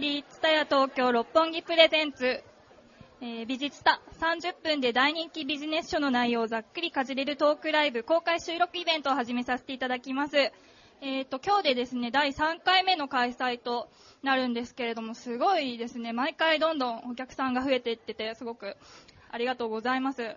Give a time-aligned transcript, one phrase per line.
[0.00, 2.42] り、ツタヤ東京六本木プレゼンツ、
[3.20, 10.36] えー、美術タ30分で大人気ビジネス書の内容をざっくりかじれるトークライブ公開収録イベントを始めさせていただきます。
[11.02, 13.88] えっ、ー、と、今日でですね、第3回目の開催と
[14.22, 18.76] なるんですけれども、すごいですね、毎回どんどんお客さんが増えていってて、すごく
[19.30, 20.34] ありがとうございます。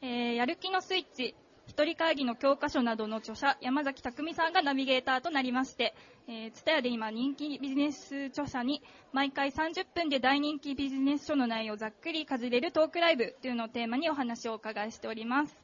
[0.00, 1.36] えー、やる気のスイッチ、
[1.68, 5.94] 一人会議の教科書などの著者、山崎匠さんがナビゲーターとなりまして、
[6.26, 8.82] えー、ツタヤで今人気ビジネス著者に
[9.12, 15.54] 毎回30分で大人気ビジネス書の内容をざっくりかじれるトークライブというのをテーマにお話をお伺いしております。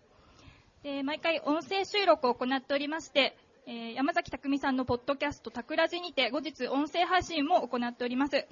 [0.83, 3.35] で毎回音声収録を行っておりまして、
[3.67, 8.47] えー、山崎匠さんのポッドキャスト、タクラジにて後日音声配信も行っております。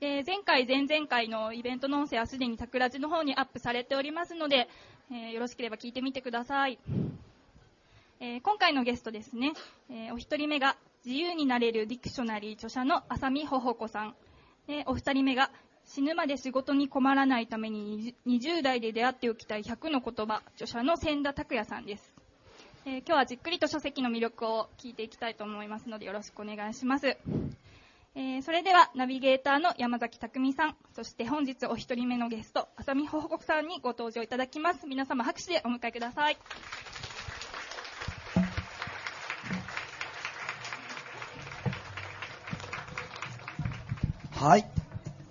[0.00, 4.68] で前回、前々回のイベントの音声はすでにタクラジの方にアップされておりますので、
[5.10, 6.78] えー、よろしければ聞いてみてください。
[8.20, 9.52] えー、今回のゲストですね、
[9.90, 14.14] えー、お一人目が自由になれるディクショナリー著者の浅見ほほこさん、
[14.66, 15.50] えお二人目が
[15.84, 22.12] 死ぬまで仕事に困らないために20代で出会っておきたい100の言葉著者の千田拓也さんです、
[22.86, 27.18] え今日はじっくりと書籍の魅力を聞いていきたいと思いますのでよろしくお願いします、
[28.16, 36.38] えそれではナビゲーターの山崎匠さんそして本日お一人目のゲスト浅見ほほこさんにご登場いただきます皆様拍手でお迎えください
[44.44, 44.66] はい。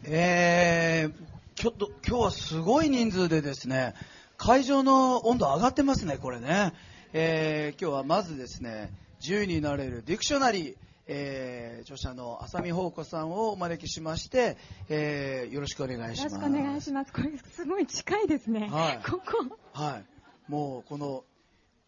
[0.05, 1.13] えー、
[1.53, 3.93] ちょっと今日はすごい人数でですね、
[4.37, 6.73] 会場の温度上がってますね、これね。
[7.13, 10.75] えー、今日はまずですね、自由になれるディクショナリー、
[11.07, 14.57] えー、著者の浅見宝子さんをお招きしまして、
[14.89, 16.35] えー、よろしくお願いします。
[16.35, 17.11] よろしくお願いします。
[17.11, 18.69] これすごい近いですね。
[18.71, 18.99] はい。
[19.03, 19.57] ここ。
[19.73, 20.51] はい。
[20.51, 21.23] もうこの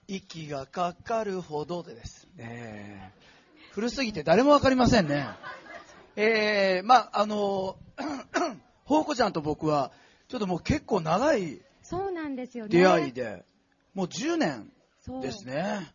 [0.07, 3.13] 息がかかるほどでですね、
[3.71, 5.27] 古すぎて誰もわかりませんね。
[6.15, 7.77] えー、まあ、あの、
[8.85, 9.91] ほうこちゃんと僕は、
[10.27, 12.69] ちょっともう結構長いそうなんですよね。
[12.69, 13.43] 出会いで、
[13.93, 14.71] もう10年
[15.21, 15.93] ですね。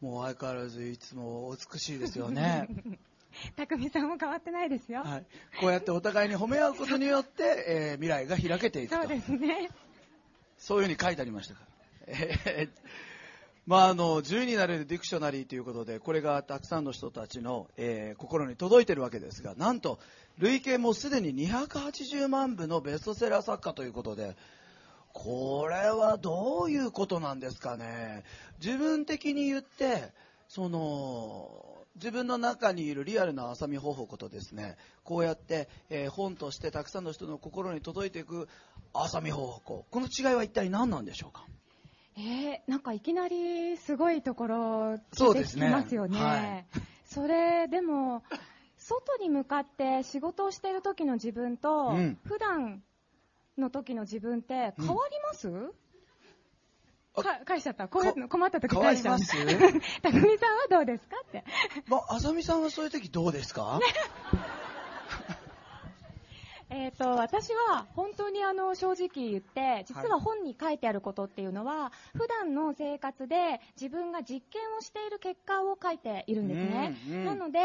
[0.00, 2.68] もう相変わらずいつもお美しいですよね。
[3.56, 5.02] 匠さんも変わってないですよ。
[5.02, 5.26] はい。
[5.60, 8.96] こうやってお互いに褒め合うことによって、えー、未来が開けていくと。
[8.96, 9.70] そうですね。
[10.58, 11.66] そういうふうに書いてありましたから。
[12.08, 12.70] えー
[13.66, 20.00] まあ、あの自由になれるディクショナリーということでこれがたくさんの人たちの、えー、心に届いているわけですがなんと
[20.38, 24.34] 累計もうすでに280万部のベストセラー作家ということで
[25.12, 28.22] これはどういうことなんですかね。
[28.64, 30.12] 自分的に言って
[30.48, 31.66] その
[31.96, 34.76] 自分の中にいるリアルな浅見方法とですね。
[35.04, 38.48] こうやって、えー、本としてたくさんの人の心に届いていく
[38.94, 39.84] 浅見方法。
[39.90, 41.44] この違いは一体何なんでしょうか？
[42.16, 46.18] えー、なんかいきなりすごいところ出てきますよね。
[46.18, 46.24] そ、ね。
[46.24, 46.66] はい、
[47.06, 48.22] それでも
[48.78, 52.82] 外に向かって仕事をしている時の自分と、うん、普段
[53.58, 55.70] の時の自分って変わります、うん、
[57.14, 57.88] か返しちゃった。
[57.88, 59.18] こういうの困った時返しちゃう。
[59.18, 61.44] たくみさんはどうですかって。
[61.88, 63.80] まあ、あさみさんはそういう時どうですか？
[66.72, 77.58] えーと、私は本当にあの正直言って実は本に書いてあることっていうのは、はい、普段の生活で自分が実験をしている結果を書いているんですね、うんうん、なので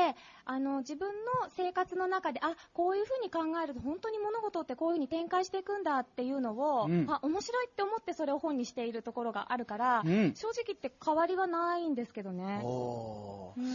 [0.46, 13.66] あの自分の生活の中であこういうふうに考えると本当に物事ってこういうふうに展開していくんだっていうのを、うん、あ面白いって思ってそれを本にしているところがあるから、うん、正直言って変わりはないんですけどね、うん、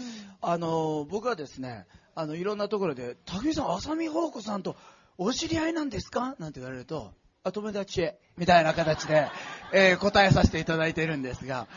[0.40, 4.76] あの僕はですねあのいろんなところで匠さん浅見宝子さんと
[5.22, 6.34] お知り合いなんですか？
[6.38, 7.12] なんて言われると、
[7.44, 9.28] あ、友達へ、みたいな形で、
[9.70, 11.68] えー、答えさせていただいているんですが、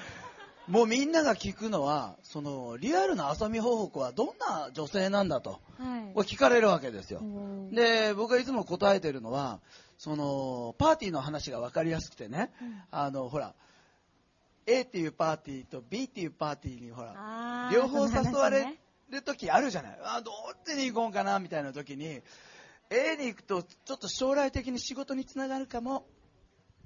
[0.70, 7.20] もうみんなが聞くのは、その、リアルな浅見方法はどんな女性なんだと、はい、聞かれるわけですよ。
[7.74, 9.60] で、僕がいつも答えてるのは、
[9.98, 13.54] その、パーティーの話が分かりやすくてね、うん、あの、ほら、
[14.68, 18.78] A っていうパーティーと B っていうパーティーにほら、両方誘われ
[19.10, 20.00] る時あるじゃない。
[20.02, 21.40] あ、どっちに行こうかな？
[21.40, 22.22] みたいな時に、
[22.94, 26.06] A に行くとちょっと将来的に仕事につながるかも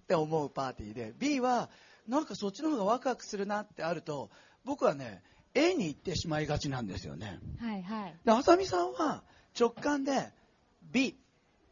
[0.04, 1.69] って思うパーティーで B は
[2.07, 4.30] なんかそっちの方がワクワクするなってあると
[4.63, 5.21] 僕はね
[5.54, 7.39] A に行ってしまいがちなんですよね。
[7.59, 8.15] はいはい。
[8.24, 9.24] で、あさみさんは
[9.59, 10.31] 直感で
[10.92, 11.13] B っ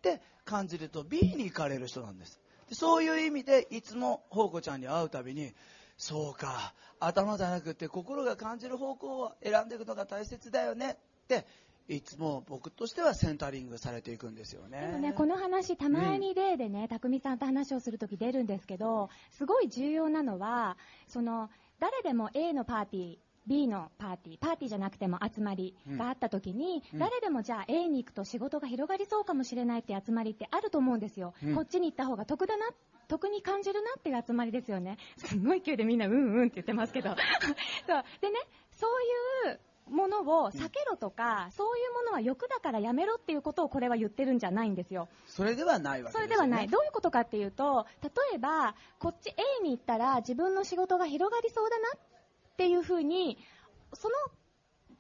[0.02, 2.40] て感じると B に行かれる人なんです。
[2.68, 5.54] でそういう意味でいつも宝子ちゃんに会うたびに
[5.98, 10.98] そうか頭じゃなくて心が感じる方向を選んでいくのが大切だよねっ
[11.28, 11.46] て
[11.88, 14.82] いつも僕としてはセンタリングされていくんですよね。
[14.82, 20.78] でもね、この話、たまに例でね、匠、うん、さんと話をするとき出るんですけど、すごい重要なのは、
[21.08, 21.50] その、
[21.80, 23.18] 誰でも A のパーティー
[23.48, 31.34] B のパーティー、パーティーじゃなくても集まりがあった時に、うん誰でもじゃあ A に行くと仕事が広がりそうかもしれないって集まりってあると思うんですよ。
[31.44, 32.66] うんこっちに行った方が得だな、
[33.08, 34.98] 得に感じるなっていう集まりですよね。
[35.18, 37.10] すごい勢いでみんなうんうんって言ってますけど。
[37.86, 38.04] そう。
[38.22, 38.40] でね、
[38.72, 38.88] そ
[39.46, 39.60] ういう
[39.90, 45.08] ものを避けろとか、そういうものは欲だからやめろっていうことをこれは言ってるんじゃないんですよ。
[45.28, 46.28] それではないわけですよ、ね。
[46.28, 46.68] それではない。
[46.68, 52.00] どういうことかっていうと、例えば、こっち A に行ったら自分の仕事が広がりそうだなっ
[52.58, 53.38] ていうふうに、
[53.94, 54.16] その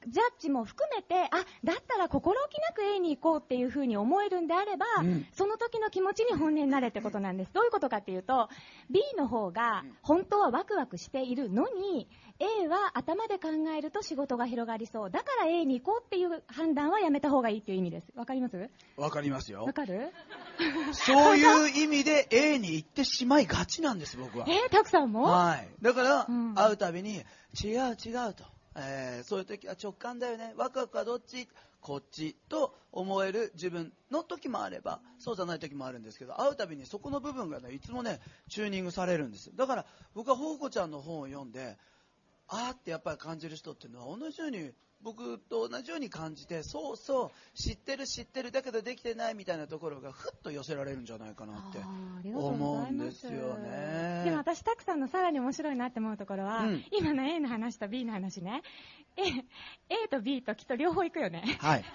[0.08, 7.54] ジャッジも含めて、あ、だったら心置きなく A に行こうっていうふうに思えるんであれば、うんその時の気持ちに本音になれってことなんです。
[7.54, 8.50] どういうことかっていうと、
[8.90, 12.08] B の方が本当はワクワクしているのに、
[12.40, 15.10] A は頭で考えると仕事が広がりそう。
[15.12, 18.08] だから A に行こうっていう判断はやめた方がいいっていう意味です。
[18.16, 18.70] わかります？
[18.98, 19.72] わかりますよわ。
[19.74, 20.12] かる？
[20.94, 24.46] そういう意味で A に行ってしまいがちなんです、僕は。
[24.50, 25.24] えー、たくさんも？
[25.24, 25.68] はい。
[25.82, 27.16] だから、うん会うたびに、
[27.64, 28.44] 違う違うと。
[28.78, 30.54] えーそういう時は直感だよね。
[30.58, 31.48] ワクワクはどっち？
[31.80, 39.56] こっちと思える自分の時もあれば、そうじゃない時もあるんですけど、会うたびにそこの部分がね、いつもね、チューニングされるんです。
[39.56, 39.86] だから、
[40.16, 41.78] 僕はほうこちゃんの本を読んで、
[42.48, 44.72] あーってやっぱり感じる人っていうのは同じように
[45.02, 51.78] 僕と同じように感じてそうそう知ってる知ってるだけどできてないみたいなところがふっと寄せられるんじゃないかなって
[52.34, 58.62] 思うんですよねでも私、たくさんのさらに面白いなって思うところは、うん今の A の話と B の話ね。
[59.18, 59.24] A,
[60.06, 61.58] A と B ときっと両方行くよね。
[61.60, 61.86] はい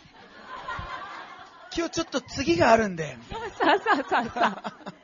[1.77, 5.00] 今日ちょっと次があるんで そうそうそうそう。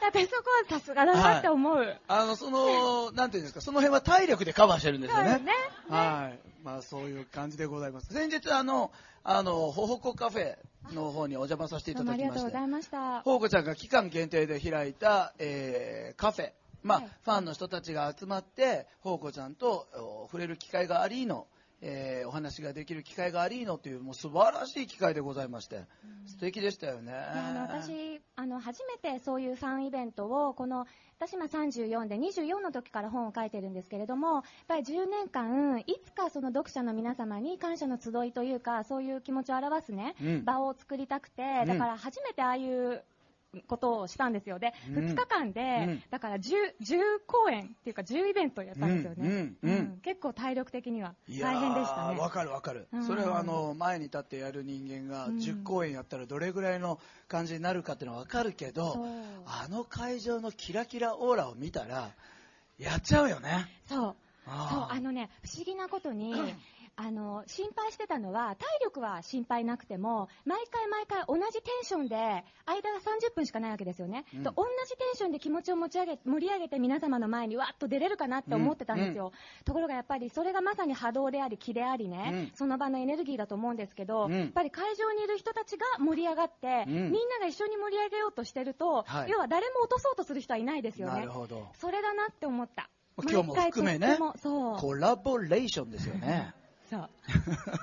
[0.00, 1.96] 私そこはさすがだなって思う。
[2.08, 5.38] あのそのなんていうんですかその辺は体力でカバーしてるんですよね。
[5.38, 5.52] ね。
[5.88, 6.38] はい。
[6.62, 8.12] まあそういう感じでございます。
[8.12, 8.90] 先日あの
[9.24, 10.56] あのほほこカフェ
[10.94, 13.20] の方にお邪魔させていただきましてりがとうございました。
[13.22, 16.50] ほうこちゃんが期間限定で開いた、えーカフェ、
[16.82, 17.10] まあはい。
[17.24, 21.46] ファンの人たちが集まってほうこちゃんとお触れる機会がありの、
[21.82, 25.84] えーお話ができる機会がありのというもう素晴らしい機会でございまして、
[26.26, 27.12] 素敵でしたよね。
[27.12, 30.86] であの私あの初めてそういうファンイベントをこの
[31.18, 40.44] 私今34で24の時から本を書いてるんですけれどもやっぱり10年間いつかその読者の皆様に感謝の集いというかそういう気持ちを表すね、うん。
[40.44, 43.02] 場を作りたくてうんだから初めてああいう
[43.62, 44.58] ことをしたんですよ。
[44.58, 45.04] で、うん。
[45.12, 46.02] 2日間で、うん。
[46.10, 50.00] だから 10, 10公演っていうか10イベントをやったんですよね、うんうんうん。
[50.02, 52.18] 結構体力的には大変でしたね。
[52.18, 53.06] わかるわかる、うん。
[53.06, 55.36] それはあの前に立ってやる人間がうん。
[55.36, 56.98] 10公演やったらどれぐらいの
[57.28, 58.96] 感じになるかっていうのはわかるけど、
[59.46, 62.10] あの会場のキラキラオーラを見たら
[62.78, 63.68] やっちゃうよね。
[63.88, 64.16] そう。
[64.46, 64.56] そう
[64.90, 66.32] あのね不思議なことに
[66.98, 74.42] あの心配してたのは体力は心配なくても毎回毎回同じテンションで間が30分しかないわけですよね、うん。
[74.42, 79.32] と同じテンションで気持ちを持ち上げ盛り上げて皆様の前にわっと出れるかなって思ってたんですよ、
[79.64, 82.50] ところがやっぱりそれがまさに波動であり気でありね、うん。
[82.54, 84.32] その場のエネルギーだと思うんですけど、うん。
[84.32, 86.94] やっぱり会場にいる人たちが盛り上がって、うん。
[87.12, 89.30] みんなが一緒に盛り上げようとしてると、はい。
[89.30, 91.20] 要は誰も落とそうとする人はいないですよね。
[91.20, 91.68] なるほど。
[91.74, 92.88] それだなって思った。
[93.18, 94.18] 今日も含めね
[94.78, 96.54] コラボレーションですよね。
[96.90, 97.10] そう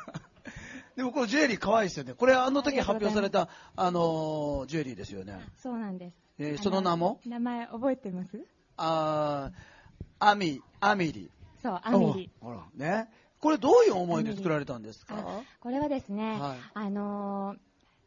[0.96, 2.14] でもこのジュエリー可愛いですよね。
[2.14, 5.40] これあの時発表された、あのージュエリーですよね。
[5.58, 6.16] そうなんです。
[6.38, 7.20] えーその名も？
[7.26, 8.40] あ名前覚えてます？
[8.78, 11.32] あーアミ、アミリ。
[11.64, 12.30] そう、アミリ。
[12.40, 13.10] ほら、ね。
[13.40, 15.16] これどういう思いで作られたんですか？
[15.18, 17.58] あこれはですね、はいあのー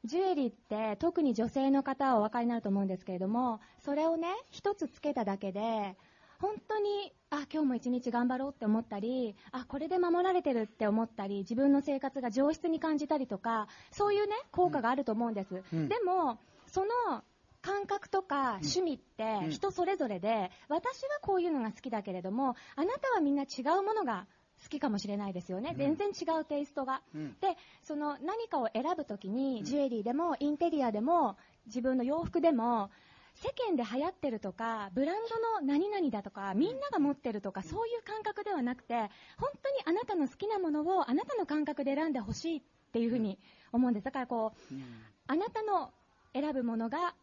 [0.05, 5.97] ジュエリーって特に女性の方はお分かりになると思うんですけれども、それをね、一つつけただけで、
[6.39, 15.63] 本当に、あ、今日も一日頑張ろうって思ったり、あ、これで守られてるって思ったり、自分の生活が上質に感じたりとか、そういうね、効果があると思うんです。
[15.73, 15.89] うん。
[15.89, 17.23] でも、その
[17.63, 19.51] 感覚とか趣味ってうん。
[19.51, 24.27] 人それぞれで、私はこういうのが好きだけれども、あなたはみんな違うものが
[24.63, 25.71] 好きかもしれないですよね。
[25.73, 25.77] うん。
[25.77, 27.03] 全然違うテイストが。
[27.15, 27.37] うん。
[27.41, 29.65] で、その何かを選ぶときに、うん。
[29.65, 32.91] ジュエリーでもインテリアでも自分の洋服でも、
[33.37, 38.95] 世間で流行ってるとか、ブランドの何々だとか、みんなが持ってるとか、そういう感覚ではなくて、
[39.39, 42.63] 本当にあなたの好きなものをあなたの感覚で選んでほしいっ
[42.93, 43.39] ていうふうに
[43.73, 44.05] 思うんです。
[44.05, 44.83] だからこう、うん
[45.29, 45.93] あなたの
[46.35, 47.17] 選ぶものが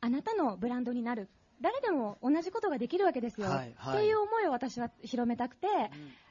[0.00, 1.28] あなたのブランドになる。
[1.60, 3.48] 誰でも同じことができるわけですよ。
[3.48, 5.66] はいはいっていう思いを私は広めたくて、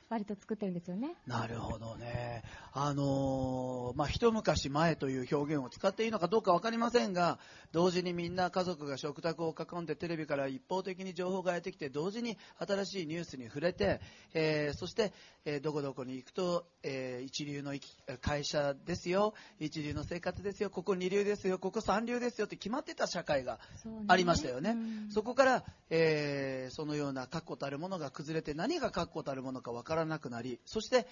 [0.10, 1.16] 割と作ってるんですよね。
[1.28, 2.44] なるほどね。
[2.74, 7.38] あのーまあ、一昔前という表現を使っていいのかどうか分かりませんが、
[7.72, 14.02] 同時にみんな家族が食卓を囲んでテレビから一方的に情報がやってきて、同時に新しいニュースに触れて、
[14.34, 15.14] えーそして、
[15.46, 17.74] えーどこどこに行くと、えー一流の
[18.22, 23.60] 会社ですよ、一流の生活ですよ、ここ二流ですよ、ここ三流ですよって決まってた社会が
[24.08, 24.72] ありましたよね。
[24.72, 31.08] うんそこから、えーそのような確固たるものが崩れて何が確固たるものかわかららなくなりそして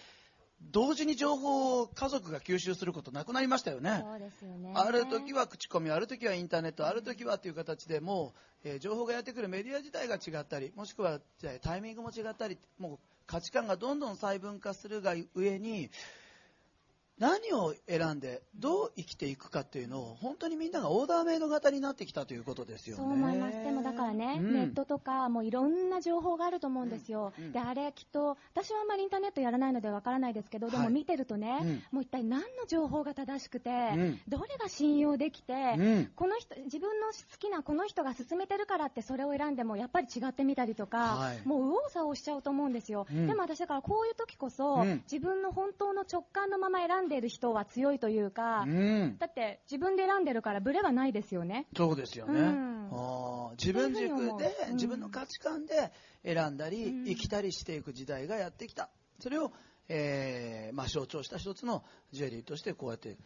[0.72, 4.04] 同時に情報を家族が吸収することなくなりましたよね。
[4.04, 4.74] そうですよね。
[4.76, 15.92] ある時は口コミ、ある時はインターネット、ある時はという形でもう、えー情報がやってくるメディア自体が違ったり、もしくはじゃあタイミングも違ったり、もう価値観がどんどん細分化するが上に、
[17.20, 23.04] 何を選んでどう生きていくかっていうのを本当にみんながオーダーメイド型になってきたということですよね。
[23.04, 23.64] そう思います。
[23.64, 24.54] でもだからね、うん。
[24.54, 27.34] ネットとか、もういろんな情報があると思うんですよ。
[27.38, 27.46] うん。
[27.46, 30.86] うんで、あれきっと、私はあんまりインターネットやらないのでわからないですけど、ではい。
[30.86, 31.84] も見てるとね、うん。
[31.92, 34.20] もう一体何の情報が正しくて、ん。
[34.28, 36.12] どれが信用できて、うん。
[36.16, 41.42] この人、自分の好きなこの人が勧めてるからってそれを選んでもやっぱり違ってみたりとか、はい。
[41.48, 43.08] もう右往左往しちゃうと思うんですよ。
[43.10, 43.28] うん。
[43.28, 45.04] でも私だからこういう時こそ、うん。
[45.12, 49.18] 自分の本当の直感のまま選んでいる人は強いというか、うん。
[49.18, 51.68] だって自分で選んでるからブレはないですよね。
[51.76, 52.90] そうですよね、うん。
[52.92, 54.74] あー自分軸で、うん。
[54.76, 55.92] 自分の価値観で
[56.24, 57.06] 選んだり、うん。
[57.06, 58.90] 生きたりしていく時代がやってきた。
[59.20, 59.52] それを、
[59.90, 63.18] えーまあ、象徴した一つのジュエリーとしてこうやって、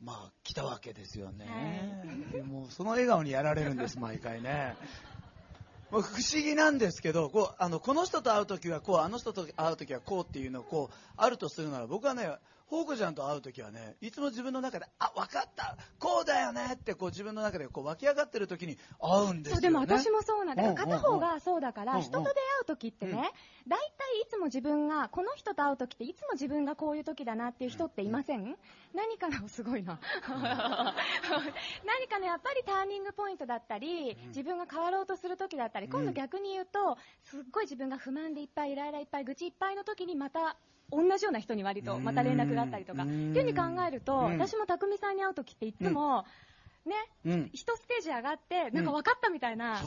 [0.00, 2.02] まあ、来たわけですよね、
[2.44, 4.76] もうその笑顔にやられるんです 毎回ね。
[5.90, 12.30] 不思議なんですけどこうあのこの人と会う時はこうあの人と会う時はこうっていうのをこうあるとするなら僕はね
[12.70, 19.56] 宝子ちゃんと会う時はねいつも自分の中であ分かったこうだよねってこう自分の中でこう湧き上がってる時に会うんですよね。
[19.56, 20.76] そうでも私もそうなんだうんうんうん。
[20.76, 22.04] 片方がそうだから、うんうん。
[22.04, 23.20] 人と出会う時ってね、うん。
[23.68, 28.56] 大体いつも自分がこの人と会う時っていつも自分がこういう時だなっていう人っていません、
[28.94, 29.98] 何かのすごいな。
[30.28, 40.56] 何かのやっぱりターニングポイントだったり、自分が変わろうとする時だったり今度逆に言うとすっごい自分が不満でいっぱいイライラいっぱい愚痴いっぱいの時にまた
[40.90, 43.02] 同じような人に割とまた連絡があったりとか。
[43.02, 44.38] ってうんいうふうに考えると、うん。
[44.38, 46.24] 私も匠さんに会う時っていつも、
[46.86, 46.94] ね
[47.26, 47.50] うん。
[47.52, 49.82] 一ステージ上がって、なんか分かったみたいな、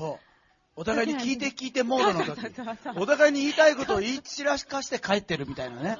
[0.75, 2.99] お互いに聞いて聞いてモードの時。
[2.99, 5.97] お互いに言いたいことを言い散らかして帰ってるみたいなね。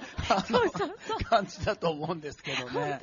[1.30, 3.02] 感じだと思うんですけど本ね。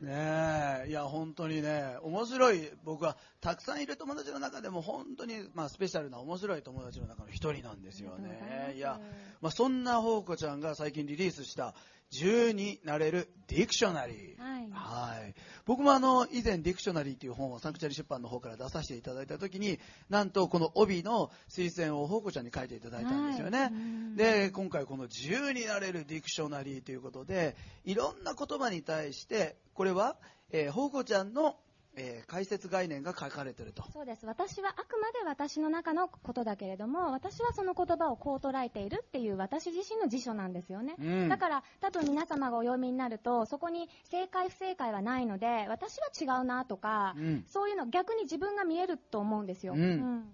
[0.00, 2.70] ねえいや本当にね面白い。
[2.84, 8.74] 僕はたくさんいる友達の中でも本当に、まあ、スペシャルな面白い友達の中の一人なんですよね。
[8.76, 9.00] いや、
[9.40, 11.74] まあ、そんな宝子ちゃんが最近リリースした
[12.12, 14.40] 自由になれるディクショナリー。
[14.40, 14.70] はい。
[14.70, 15.34] はい。
[15.64, 23.68] 僕もあの以前ディクショナリーという本をサンクチュアリ出版の方から出させていただいた時になんとこの帯の推薦を宝子ちゃんに書いていただいたんですよね、はい。
[23.68, 30.16] うんで今回この自由になれるディクショナリーということでいろんな言葉に対してこれは、
[30.50, 31.56] えー、宝子ちゃんの、
[31.96, 33.82] えー解説概念が書かれてると。
[33.92, 34.26] そうです。
[34.26, 41.28] 私はあくまで私の中のことだけれども私はその言葉をこう捉えているっていう私自身の辞書なんですよね、うん。
[41.28, 47.44] だから多分皆様がお読みになるとそこに正解不正解はないので私は違うなとか、うん。
[47.48, 50.30] そういうの逆に自分が見えると思うんですよ、うん。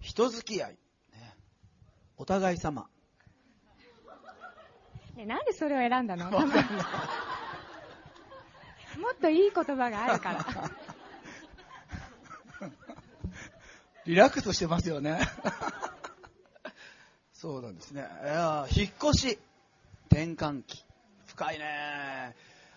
[0.00, 0.78] 人付き合い、ね。
[2.18, 2.88] お互い様。
[5.16, 6.30] ねなんでそれを選んだの？
[8.96, 10.44] もっといい言葉があるから
[14.06, 15.18] リラックスしてますよね。
[17.34, 18.02] そうなんですね。
[18.02, 19.38] いやー引っ越し、
[20.08, 20.84] 転換期。
[21.26, 22.36] 深いね。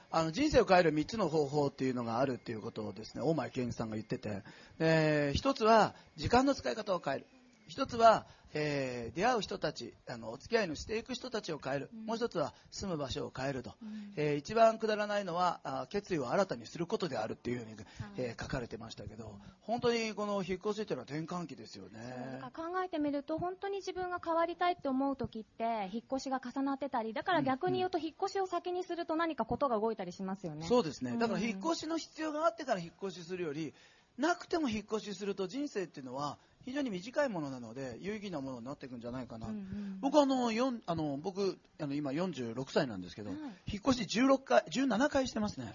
[0.09, 4.41] あの人生を変える3つの方法っていうのがあるっていうことをですね、大前健一さんが言ってて、
[4.79, 7.25] で一つは時間の使い方を変える。
[7.67, 11.89] 一つは、えー出会う人たち、あの、お付き合いのしていく人たちを変える。
[12.05, 13.73] もう一つは住む場所を変えると。
[14.15, 17.75] えー一番くだらないのはあ決意を新たにすることであるっていうふうに、
[18.17, 22.39] えー書かれてましたけど、本当にこの引っ越しっていうのは転換期ですよね。
[22.55, 30.65] 考えてみると本当に自分が変わりたいって思う時って引っ越しが重なってたりだから逆に言うと引っ越しを先にすると何かことが動いたりしますよね。
[30.67, 31.17] そうですね。
[31.17, 33.73] だからうん引っ越しの必要があってから引っ越しするより、
[34.17, 36.37] なくても引っ越しすると人生っていうのは
[36.69, 39.47] 非常に短いものなので、有意義なものになっていくんじゃないかな。
[39.47, 45.73] うんうん僕はあの、よんあの、僕、あの、今46歳なんですけど、はい引っ越し16回、17回してますね。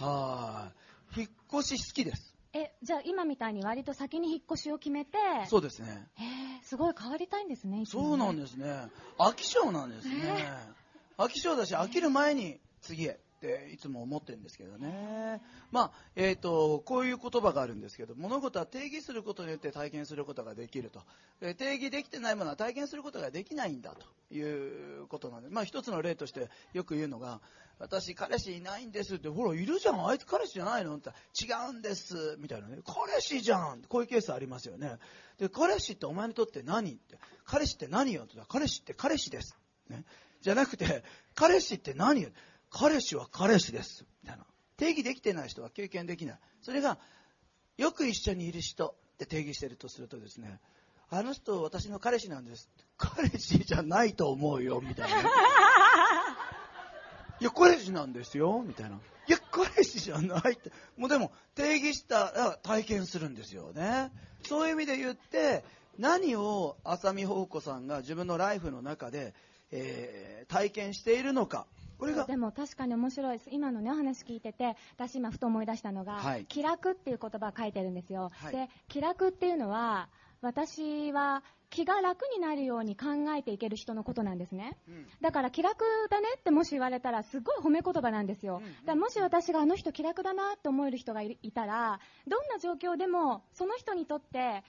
[0.00, 0.72] は
[1.16, 1.20] い。
[1.20, 2.34] 引っ越し好きです。
[2.52, 6.08] えじゃあ今みたいに割と先に引っ越しを決めてそうですね。
[6.62, 7.78] すごい変わりたいんですね。
[7.78, 8.88] ねそうなんですね。
[9.18, 10.44] 飽き性なんですね。
[11.18, 15.40] 飽き性だし、飽きる前に次へっていつも思ってるんですけどね。
[15.70, 21.00] まあ、えっ、と、こういう言葉があるんですけど、物事は定義することによって体験することができると。
[21.40, 27.40] え定義できてないものは体験することができないんだということなんで、まあ一つの例としてよく言うのが、
[27.78, 32.78] 私彼氏いないんですって、ほら、いるじゃん、あいつ彼氏じゃないのって違うんです、みたいなね。
[32.86, 34.96] 彼氏じゃんこういうケースありますよね。
[35.38, 37.18] で、彼氏ってお前にとって何って。
[37.44, 39.58] 彼氏って何よって言ったら彼氏って彼氏です。
[39.90, 40.04] ね。
[40.40, 42.30] じゃなくて、彼氏って何よ
[42.70, 44.04] 彼氏は彼氏です。
[44.22, 44.44] みたいな。
[44.76, 46.38] 定義できてない人は経験できない。
[46.62, 46.98] それが、
[47.76, 50.60] よく一緒にいる人って定義してるとするとですね、
[51.08, 52.68] あの人私の彼氏なんです。
[52.96, 55.20] 彼氏じゃないと思うよ、みたいな。
[57.40, 58.96] いや、彼氏なんですよ、みたいな。
[58.96, 60.72] いや、彼氏じゃないって。
[60.96, 64.10] もうでも、定義したら体験するんですよね。
[64.44, 65.64] そういう意味で言って、
[65.98, 69.34] 何を浅見宝子さんが自分のライフの中で、
[69.70, 71.66] えー体験しているのか。
[71.98, 73.50] これがで、も確かに面白いです。
[73.50, 78.30] 今のね、お話聞いてて、私今ふと思い出したのが、はい気楽っていう言葉書いてるんですよ。
[78.34, 80.08] はいで、気楽っていうのは、
[80.42, 84.76] 私は気が楽になるように考えていける人のことなんですね。
[84.88, 88.58] うんだから気楽だねってもし言われたらすごい褒め言葉なんですよ。
[88.58, 94.62] うんうんだからもし私があの人気楽だなって思える人がいいたら、どんな状況でもその人にとって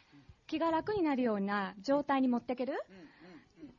[0.48, 2.74] 気が楽になるような状態に持っていける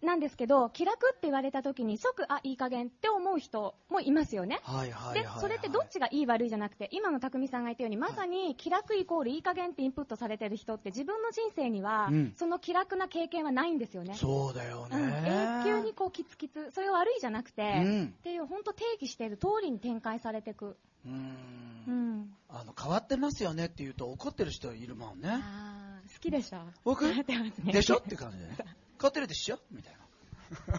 [0.03, 4.61] なんですけど、気楽って言われた時に即、あ、いい加減って思う人もいますよね。
[4.63, 5.35] はいはいはい、はい。
[5.35, 14.15] で、それってどっちがいい悪いじゃなくて、今の匠さんが言ったように、まさに気楽イコールいい加減ってインプットされてる人って自分の人生にはうん、その気楽な経験はないんですよね。
[14.15, 14.97] そうだよね。
[14.97, 20.77] うん、永久にこうキツキツ、それを悪いじゃなくて、うんっていう本当定義している通りに展開されていく。
[21.07, 21.09] う。
[21.09, 21.59] うん
[21.91, 22.35] ん。
[22.49, 25.31] あの、変わってますよねって言うと怒ってる人いるもんね。
[25.31, 27.05] あー好きでしょ僕？
[27.09, 27.73] 変わってますね。
[27.73, 28.57] でしょって感じでね。
[29.01, 29.59] 変わってるでしょ？
[29.71, 29.99] みたいな。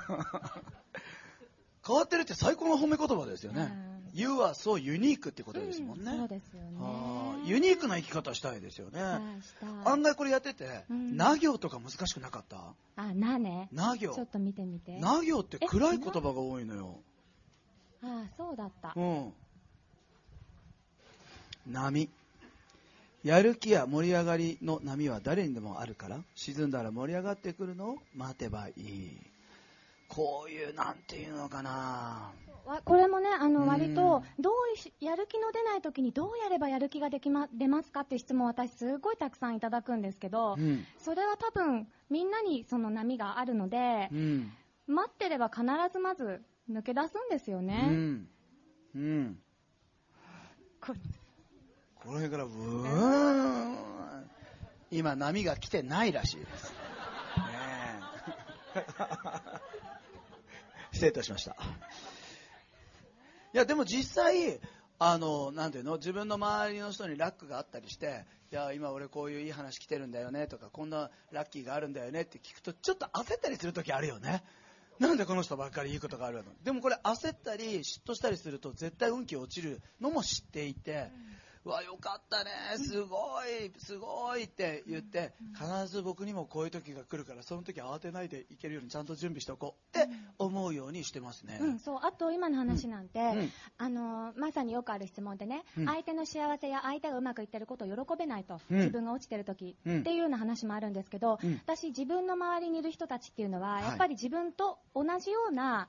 [1.85, 3.87] 変わってるって最高の褒め言葉ですよね。
[4.13, 6.11] You are so unique ってことですもんね。
[6.11, 6.79] うんそうですよね
[7.45, 8.99] ユニークな生き方したいですよね。
[9.85, 12.73] 案外これやってて、うんな行とか難しくなかった？
[12.95, 13.69] あ、なね。
[13.71, 14.23] な行ちょ。
[14.23, 14.99] っと見てみて。
[14.99, 16.99] な行って暗い言葉が多いのよ。
[18.03, 18.93] あそうだった。
[18.95, 19.33] うん。
[21.67, 22.09] 波。
[23.23, 29.17] やる気や盛り上がりの波は誰にでもあるから、沈んだら盛り上がってくるのを待てばいい。
[30.07, 32.31] こういう、なんていうのかな
[32.65, 40.85] わこれもね、あの、うん割と、どうし、やる気の出ない時にどうやればやる気ができま、出ますかっていう質問を私すごいたくさんいただくんですけど、うん。
[40.97, 44.51] それは多分、みんなにその波があるのでう、ん。
[44.87, 47.81] 待ってれば必ずまず抜け出すんですようね。
[47.81, 48.29] ん。
[48.95, 49.39] うん。
[52.03, 53.77] この辺からブーン。
[54.91, 56.71] 今波が来てないらしいです。
[56.71, 56.77] ね
[60.91, 61.55] 失礼いたしました。
[63.53, 64.59] いや、でも実際、
[64.97, 74.43] あの、なていうの、自分の周りの人にラックがあったりして、いや、今俺こういういい話来てるんだよねとか、こんなラッキーがあるんだよねって聞くと、ちょっと焦ったりする時あるよね。
[74.99, 76.51] なんでこの人ばっかりいいことがあるの？
[76.63, 81.11] でもこれ焦ったり嫉妬したりすると絶対運気落ちるのも知っていて、
[81.69, 91.59] わ、よかったね、すごい、すごいって言って、必ず僕にもこういう時が来るから、その時慌てないでいけるようにちゃんと準備しておこうって思うようにしてますね。
[91.61, 91.99] うん、そう。
[92.03, 93.51] あと、今の話なんて、うん。
[93.77, 95.85] あの、まさによくある質問でね、うん。
[95.85, 98.77] 相手の幸せや相手がうまくいってることを喜べないと、うん。
[98.77, 99.99] 自分が落ちてる時、うん。
[100.01, 101.61] っていうような話もあるんですけど、うん。
[101.65, 103.83] 私、自分の周りにいる人たちっていうのは、はい。
[103.83, 105.87] やっぱり自分と同じような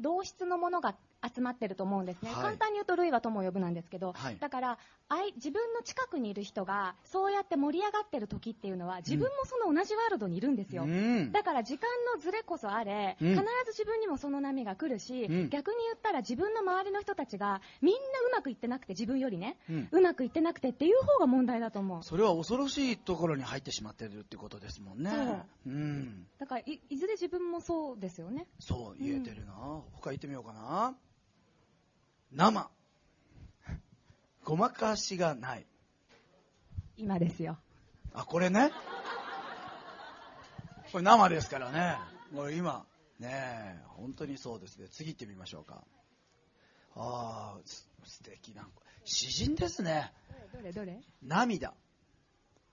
[0.00, 2.30] 同質のものが集まってると思うんですね。
[2.30, 2.42] はい。
[2.42, 4.38] 簡単に言うと、類は友を呼ぶなんですけど、はい。
[4.38, 4.78] だから、
[5.12, 10.84] あい自分の近くにいる人が、そうやって盛り上がってる時っていうのは、自分もその同じワールドにいるんですよ。
[10.84, 19.56] うんだから時間のズレこそあれ、うん必ず自分にもその波が来るし、うん逆に言ったら自分の周りの人たちがみんなうまくいってなくて自分よりね、
[19.90, 22.02] うまくいってなくてっていう方が問題だと思う。
[22.04, 25.10] それは恐ろしいところに入ってしまってるってことですもんね。
[25.10, 26.26] そううん。
[26.38, 28.46] だからいいずれ自分もそうですよね。
[28.60, 29.52] そう言えてるな。
[29.92, 30.94] 他言ってみようかな。
[32.32, 32.70] 生。
[34.50, 35.66] ごまかしがない。
[36.96, 37.56] 今ですよ。
[38.12, 38.72] あ、これね？
[40.90, 41.96] これ生ですからね。
[42.34, 42.84] これ今、
[43.20, 44.88] ねえ、本当にそうですね。
[44.88, 45.84] 次行ってみましょうか。
[46.96, 48.66] ああ、す素敵な。
[49.04, 50.12] 詩人ですね。
[50.52, 51.00] どれどれ？
[51.22, 51.72] 涙。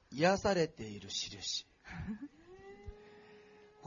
[0.09, 1.67] 癒されている印。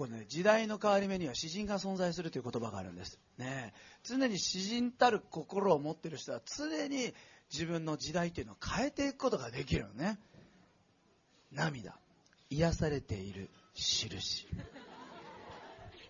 [0.00, 3.18] これね、時代の変わり目には詩人が存在するという言葉があるんです。
[3.36, 7.12] ねえ常に詩人たる心を持っている人は常に
[7.52, 10.18] 自分の時代というのを変えていくことができるのね。
[11.52, 11.98] 涙。
[12.48, 14.46] 癒されている印。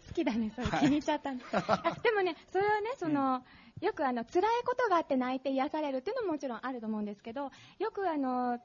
[0.07, 1.41] 好きだね、それ気に入っちゃったね。
[1.51, 3.43] あでもね、それはね、その、
[3.81, 7.51] よくあの、辛いことがあって泣いて癒されるっていうのももちろんあると思うんですけど、
[7.81, 8.61] よくあの、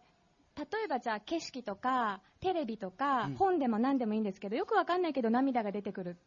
[0.58, 3.36] 例えばじゃあ景色とか、テレビとか、うん。
[3.36, 6.18] 本でも何でもいいんですけど、よくわかんないけど涙が出てくる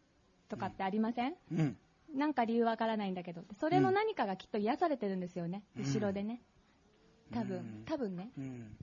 [0.49, 1.79] とかってありません、うん。
[2.15, 3.43] なんか理由わからないんだけど。
[3.59, 5.63] それの何かがきっと癒されてるんですよね。
[5.79, 5.85] うん。
[5.85, 6.43] 後ろでね。
[7.33, 7.85] 多分、うん。
[7.87, 8.31] 多分ね。
[8.37, 8.77] うん、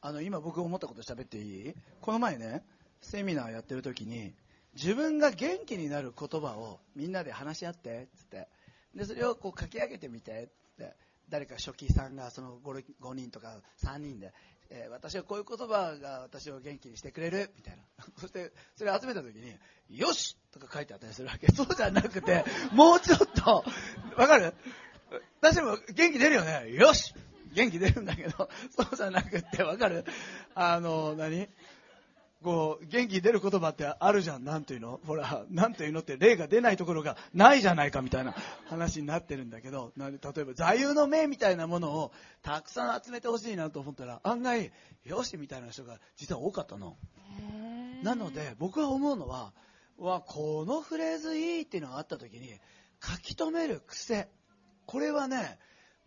[0.00, 1.74] あの今僕思ったこと喋っていい？
[2.00, 2.62] この前ね
[3.00, 4.32] セミナーやってる時に
[4.74, 8.48] 自分が元気になる言葉をみんなで話し合ってっつって。
[8.94, 10.94] でそれをこう書き上げてみてっつって。
[11.30, 14.32] 誰か初期さんがその 5, 5人とか3人で、
[14.70, 17.82] えー私はこういう言葉が私を元気にしてくれるみたいな。
[18.18, 19.56] そして、それを集めた時に、
[19.90, 21.46] よしとか書いてあったりするわけ。
[21.52, 23.64] そうじゃなくて、もうちょっと、
[24.16, 24.52] わかる？
[25.40, 26.70] 私も元気出るよね。
[26.72, 27.14] よし
[27.52, 30.04] 元気出るんだけど、 そうじゃなくて、わかる？
[30.54, 31.48] あの、何？
[32.42, 34.44] こう、元気出る言葉ってあるじゃん。
[34.44, 35.00] なんていうの？
[35.04, 38.34] ほら、なんていうのって例が出ないところがないじゃないかみたいな
[38.66, 44.70] 話になってるんだけど、なんで例えば座右の銘みたいなものをたくさん集めてほしいなと思ったら、案外、
[45.04, 46.96] よしみたいな人が実は多かったの。
[48.04, 49.52] なので、僕は思うのは、
[49.98, 52.52] わ、このフレーズいいっていうのがあった時に、
[53.02, 54.28] 書き留める癖。
[54.86, 55.58] これはね、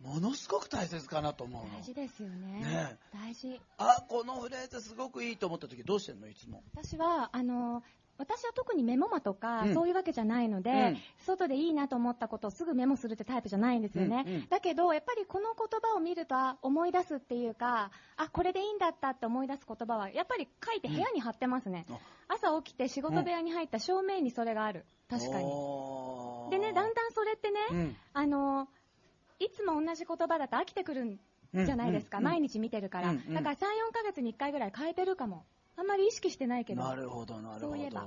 [0.02, 1.78] ものすごく大切かなと思うの。
[1.78, 2.60] 大事ですよね。
[2.60, 2.96] ね。
[3.12, 3.60] 大事。
[3.78, 6.62] あ、このフレーズすごくいいと思った時どうしてんのいつも？
[6.74, 7.82] 私はあの
[8.18, 9.74] 私は特にメモマとか、うん。
[9.74, 10.98] そういうわけじゃないので、うん。
[11.24, 21.94] 外でいいなと思ったことをすぐメモするってタイプじゃないんですよね、うんうんだけどやっぱりこの言葉を見るとあ思い出すっていうかあこれでいいんだったって思い出す言葉はやっぱり書いて部屋に貼ってますね、うん。
[21.94, 24.84] あ朝起きて仕事部屋に入った正面にそれがある。
[25.08, 25.44] 確かに。
[26.50, 27.96] でねだんだんそれってね、うん。
[28.12, 28.68] あの
[29.42, 31.20] いつも同じ言葉だと飽きてくるん
[31.52, 32.24] じゃないですか、うん。
[32.24, 33.34] うん毎日見てるから、うんうん。
[33.34, 35.44] だから3、4ヶ月に1回ぐらい変えてるかも。
[35.76, 36.82] あんまり意識してないけど。
[36.82, 37.66] なるほど、なるほど。
[37.68, 38.06] そういえば。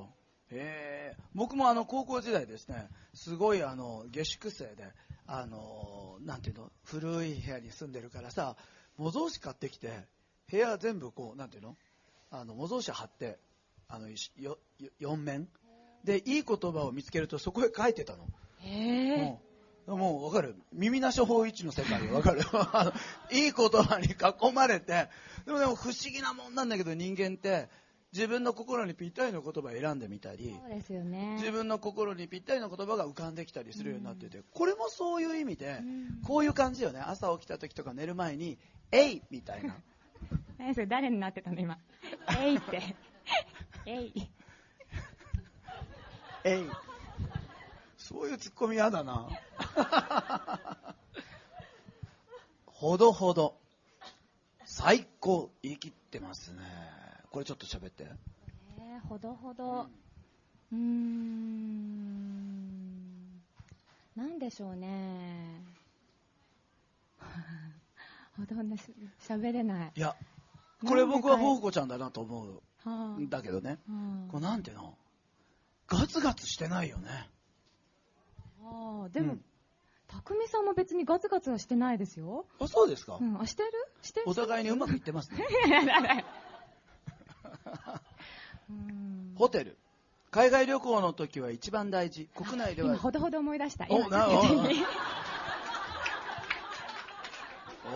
[0.52, 1.18] へえ。
[1.34, 4.92] 僕もあの高校時代ですね、すごいあの下宿生で、
[5.28, 8.56] あのなんていうの、古い部屋に住んでるからさ、
[8.98, 9.92] 模造紙買ってきて、
[10.50, 11.76] 部屋全部こう、なんていうの、
[12.30, 13.40] あの模造紙貼って、
[13.88, 14.58] あのよよ
[15.00, 15.50] 4面。
[16.04, 18.28] で、いい言葉を見つけるとそこへ書いてたの。
[18.60, 19.45] へもう、
[19.88, 20.56] もうわかる。
[20.74, 22.42] 耳なし法一の世界わかる。
[23.32, 25.10] いい言葉に囲まれて、
[25.46, 27.70] でもでも不思議なもんなんだけど人間って、
[28.12, 31.34] 自分の心にぴったりの言葉を選んでみたり、そうですよね。
[31.34, 37.02] 自分の心にぴったりの言葉が浮かんできたりするようになってて、これもそういう意味でう、んこういう感じよね。
[37.02, 38.58] 朝起きた時とか寝る前に、
[38.92, 39.76] えいみたいな。
[40.58, 41.78] 何それ誰になってたの今？
[42.40, 42.96] えいって。
[43.86, 44.30] えい。
[46.44, 46.85] えい。
[48.08, 49.28] そういうツッコミ嫌だな。
[52.68, 53.58] ほどほど。
[54.64, 55.50] 最高。
[55.64, 56.62] 言い切ってますね。
[57.32, 58.06] これちょっと喋って。
[58.78, 59.88] えー、ほどほど。
[60.72, 61.56] うーん。
[64.16, 65.64] なんでしょうね。
[68.38, 68.84] ほとんどし
[69.20, 69.92] 喋れない。
[69.96, 70.16] いや、
[70.88, 72.62] これ僕はフォーコちゃんだなと思う
[73.30, 73.80] だけどね。
[73.90, 74.96] あこれなんていうの？
[75.88, 77.32] ガツガツしてないよね。
[78.66, 79.42] ああでも、うん
[80.08, 82.46] 匠さんも別にガツガツはしてないですよ。
[82.60, 83.72] あ、そうですか、うん、あ、してる？
[84.04, 84.30] してる？
[84.30, 85.44] お互いにうまくいってますね。
[88.70, 89.78] うんホテル。
[90.30, 92.30] 海外旅行の時は一番大事。
[92.36, 93.88] 国内では今、ほどほど思い出した。
[93.88, 94.84] 今おな言っていい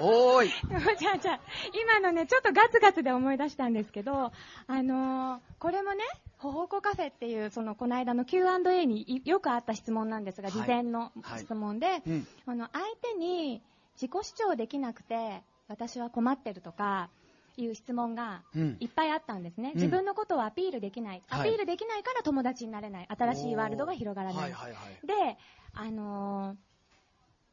[0.02, 0.50] おーい。
[0.98, 1.40] じゃあじゃあ
[1.74, 4.32] 今のね、ちょっとガツガツで思い出したんですけど、あ
[4.68, 6.04] のーこれもね、
[6.40, 12.28] ほほこカフェっていう、その、この間の Q&A にいよくあった質問なんですが、はい事前のはい質問で、うん。
[12.46, 13.62] あの、相手に
[13.96, 17.10] 自己主張できなくて、私は困ってるとか、
[17.58, 19.72] いう質問がうんいっぱいあったんですね。
[19.76, 21.22] うん自分のことをアピールできない。
[21.28, 23.08] はいアピールできないから友達になれない。
[23.10, 24.42] 新しいワールドが広がらない。
[24.44, 25.08] はいはいはい。
[25.08, 25.38] で、
[25.74, 26.56] あのー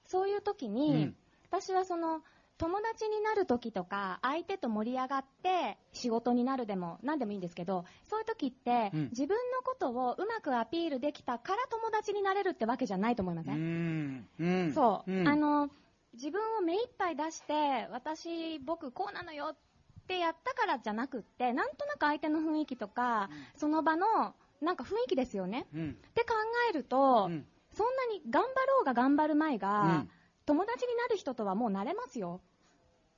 [0.08, 1.16] そういう時に、うん
[1.48, 2.22] 私はその、
[2.58, 14.28] 友達になる時とか、相手と盛り上がって仕事になるでも何でもいいんですけど、そういう時って、うん自分のことをうまくアピールできたから友達になれるってわけじゃないと思いません、ん。
[14.38, 14.72] うん。
[14.72, 15.68] そう、んあ、の、
[16.14, 19.56] 自分を目いっぱい出して、私、僕こうなのよっ
[20.06, 25.66] てやったからじゃなくって、なんとなく相手の雰囲気とか、その場のなんか雰囲気ですよね？
[25.74, 25.90] うん。
[25.90, 26.34] って考
[26.70, 30.10] えると、うんそんなに頑張ろうが頑張る前が、うん
[30.46, 32.40] 友達になる人とはもうなれますよ。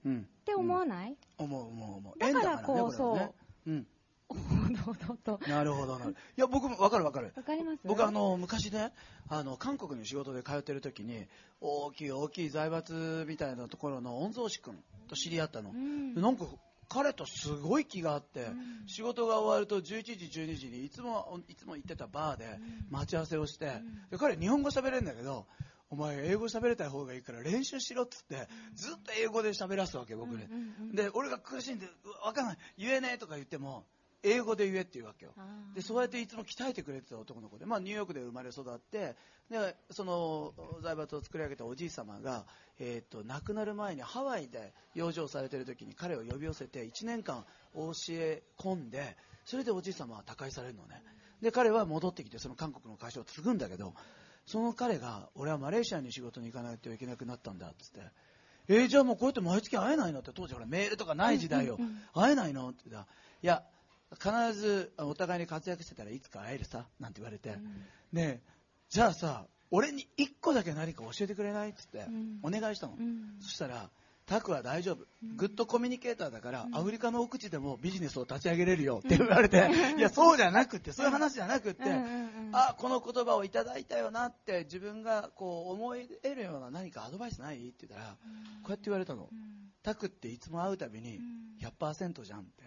[0.04, 0.28] うん。
[0.40, 2.18] って思わない、思う思う思う。
[2.18, 3.32] だから縁こうねれはね。
[3.66, 3.70] う。
[3.72, 3.86] ん。
[5.48, 6.12] なるほどなる。
[6.36, 7.32] いや、僕もわかるわかる。
[7.34, 7.80] わかります？
[7.84, 8.92] 僕あの昔ね
[9.28, 11.26] あの韓国に仕事で通ってる時に
[11.60, 16.14] 大きい大きい財閥みたいなところの御曹司君と知り合ったの、うん。
[16.14, 16.44] でなんか
[16.90, 18.86] 彼とすごい気があって、うん。
[18.86, 22.58] 仕事が終わると11時12時にいつもいつも行ってたバーで
[22.90, 24.08] 待ち合わせをして、ん。
[24.10, 25.46] で彼日本語喋れるんだけど
[25.90, 30.46] お前英語喋れた方がいいから練習しろっつってずっと英語で喋らすわけ僕に、
[30.92, 32.59] で俺が苦しんでうわわかんない。
[32.77, 33.85] 言えねえとか言っても
[34.22, 35.33] 英語で言えって言うわけよ。
[35.74, 39.14] でそうやっていつも鍛えてくれてた男の子で、まあ、ニューヨークで生まれ育って
[39.48, 42.44] でその財閥を作り上げたおじい様が、
[42.79, 51.03] えー、と亡くなる前にハワイで養生されてる時に彼を呼び寄せて1年間教え込んでそれでおじい様は他界されるのね。
[51.40, 53.94] で彼は戻ってきてその韓国の会社を継ぐんだけど
[54.48, 58.00] その彼が俺はマレーシアに仕事に行かないといけなくなったんだっつって。
[58.70, 61.90] えー、じゃあもうこうやって毎月会えないのって当時ほらメールとかない時代よ、うんうん。
[61.90, 62.68] うん会えないの？
[62.70, 63.08] って言った
[63.46, 63.62] ら
[64.22, 67.50] いや必ずお互いに活躍してたらいつか会えるさなんて言われて、
[68.12, 68.40] ねえ
[68.88, 71.70] じゃあさ俺に1個だけ何か教えてくれない？
[71.70, 72.38] っつってうん。
[72.42, 73.37] お願いしたの、うん。
[73.40, 73.90] そしたら
[74.28, 81.82] タクは大丈夫、グッドコミュニケーターだから、アフリカの奥地でもビジネスを立ち上げれるよって言われて、いや、そうじゃなくって、そういう話じゃなくって、
[82.52, 87.68] あ、この言葉をいただいたよなって、自分がこう思い得るような何かアドバイスない？
[87.68, 88.16] って言ったら、こ
[88.68, 89.30] うやって言われたの。
[89.82, 91.20] タクっていつも会うたびに
[91.62, 92.64] 100%じゃんって、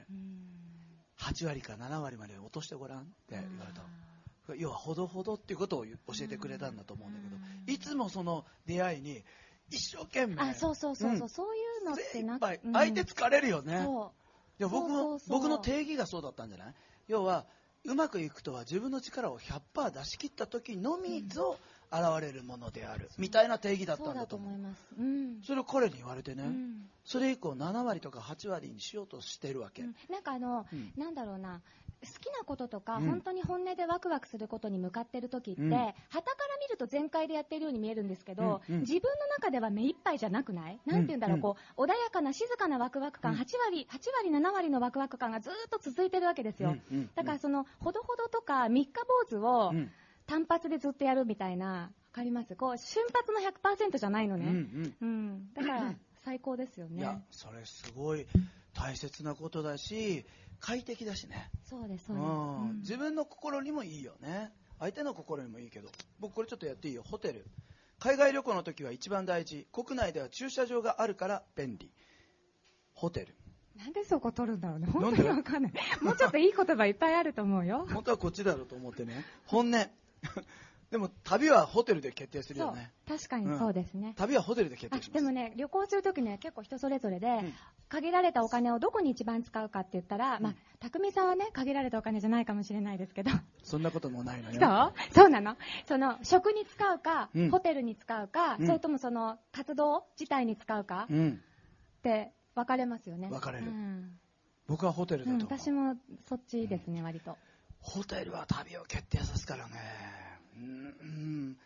[1.20, 3.88] 8割か7割まで落としてごらんって言われたの。
[4.56, 9.24] 要はほどほどっていうことを教えてくれたんだと思うんだけど、いつもその出会いに
[9.72, 10.42] 一生懸命。
[10.42, 11.30] あ、そうそうそうそう、ん。
[11.30, 12.60] そういうのってな精一杯。
[12.64, 12.74] うん。
[12.74, 14.12] 相手疲れるよね、そ
[14.60, 16.76] いや僕の僕の定義がそうだったんじゃない？
[17.08, 17.46] 要は
[17.84, 21.58] うまくいくとは自分の力を100%出し切った時のみぞ
[21.92, 24.82] 現れるものである、みたいな定義だう、ったんだと思います。
[24.98, 25.42] うん。
[25.44, 26.90] それを彼に言われてね、うん。
[27.04, 29.96] それ以降7割とか8割にしようとしてるわけ、うん。
[30.10, 30.94] なんかあの、うん。
[30.96, 31.62] なんだろうな、
[32.02, 33.08] 好きなこととか、うん。
[33.08, 35.70] 本当に本音でワクワクすることに向かってる時って、うん。
[35.70, 38.76] 旗から見ると全開でやってるように見えるんですけど、うん。
[38.76, 38.82] うん。
[38.82, 40.80] 自分の中では目いっぱいじゃなくない？
[40.86, 41.42] なんて言うんだろう、うん。
[41.42, 43.38] こう、穏やかな静かなワクワク感、うん。
[43.40, 46.76] 8割、8割、7割のワクワク感がずーっと続いてるわけですよ。
[47.16, 49.92] だからその、ほどほどとか、三日坊主をうん
[50.32, 52.56] 単発でずっとやるみたいな、わかります。
[52.56, 54.52] こう、瞬発の100%じゃないのうんうね。
[54.52, 54.96] ん。
[55.02, 55.54] うん。
[55.54, 57.26] だから、最高ですよいやね。
[57.32, 58.26] それすごい
[58.74, 60.24] 大切なことだし
[60.60, 61.50] 快適だしね。
[61.66, 62.26] そうです、そうです。
[62.26, 62.70] うん。
[62.70, 62.78] うん。
[62.80, 64.54] 自分の心にもいいよね。
[64.80, 65.90] 相手の心にもいいけど。
[66.20, 67.04] 僕これちょっとやっていいよ。
[67.04, 67.46] ホテル。
[68.00, 69.68] 海外旅行の時は一番大事。
[69.74, 71.92] 国内では駐車場があるから便利。
[72.94, 73.36] ホテル。
[73.78, 74.88] なんでそこ取るんだろうね。
[74.88, 75.18] 本で？
[75.18, 75.74] 当にわかんない。
[76.02, 77.88] もうちょっといい言葉いっぱいあると思うよ。
[77.92, 79.26] 本当はこっちだろうと思ってね。
[79.46, 79.90] 本音
[80.92, 82.92] でも旅はホテルで決定するよね。
[83.08, 84.14] 確かにそうですね。
[84.18, 85.14] 旅はホテルで決あ定します。
[85.14, 87.54] でもね、旅行するときね、結構人それぞれで、ん
[87.88, 93.32] 限られたお金をどこに一番使うかって言ったら、まあ、匠さんはね、限られたお金じゃないかもしれないですけど、
[93.64, 94.60] そんなこともないのよ。
[94.60, 95.14] そう？
[95.14, 95.58] そうなの？
[95.88, 97.52] その、食に使うか、うん。
[97.52, 98.66] ホテルに使うか、うん。
[98.66, 101.42] それともその、活動自体に使うかうん。
[102.00, 103.30] って分かれますよね。
[103.30, 103.68] 分かれる。
[103.68, 104.20] うん。
[104.68, 105.36] 僕はホテルだう。
[105.36, 105.96] んと私も
[106.28, 107.38] そっちですね、割と。
[107.82, 109.74] ホテルは旅を決定さすからね。
[110.58, 111.58] うん、うん、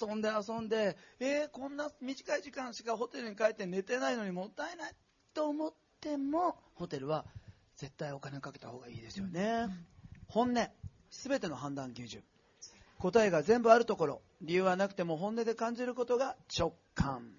[0.00, 4.92] 遊んで遊んでえー、こんな短い時間しかホテルに帰って寝てないのにもったいない
[5.34, 7.24] と思ってもホテルは
[7.76, 9.68] 絶対お金をかけた方がいいですよね、
[10.28, 10.68] 本音。
[11.10, 12.22] 全ての判断基準。
[12.98, 14.22] 答えが全部あるところ。
[14.40, 17.32] 理由はなくても本音で感じることが直感。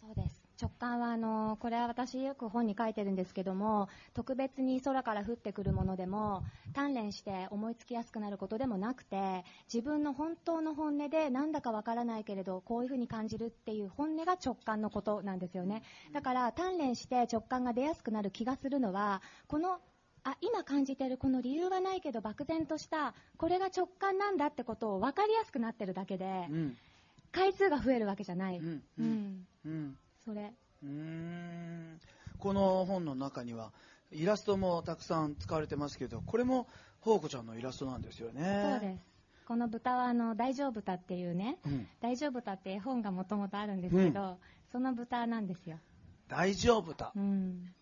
[0.00, 0.33] そうです。
[0.60, 15.82] 直感はあのこれは私よく本に書いてるんですけども特別に空から降ってくるものでも鍛錬して思いつきやすくなることでもなくて自分の本当の本音でなんだかわからないけれどこういうふうに感じるっていう本音が直感のことなんですよね。
[16.12, 19.80] だから鍛錬して直感が出やすくなる気がするのはこの
[20.22, 26.76] あ今感じてるこの理由はないけど漠然としたこれが直感なんだってことを分かりやすくなってるだけでうん。
[27.32, 28.64] 回数が増えるわけじゃない、うん。
[28.64, 29.46] ううんん。
[29.66, 30.52] うんそれ。
[30.82, 32.00] うーん。
[32.38, 33.72] この本の中には
[34.12, 36.66] イラストもたくさん使われてますけどこれも
[37.00, 38.62] 宝子ちゃんのイラストなんですよね。
[38.62, 39.00] そうです。
[39.46, 41.86] この豚はあの大丈夫豚っていうね、うん。
[42.00, 44.38] 大丈夫豚って絵本がもともとあるんですけど、
[44.72, 45.78] その豚なんですよ。
[46.28, 47.74] 大丈夫だうん。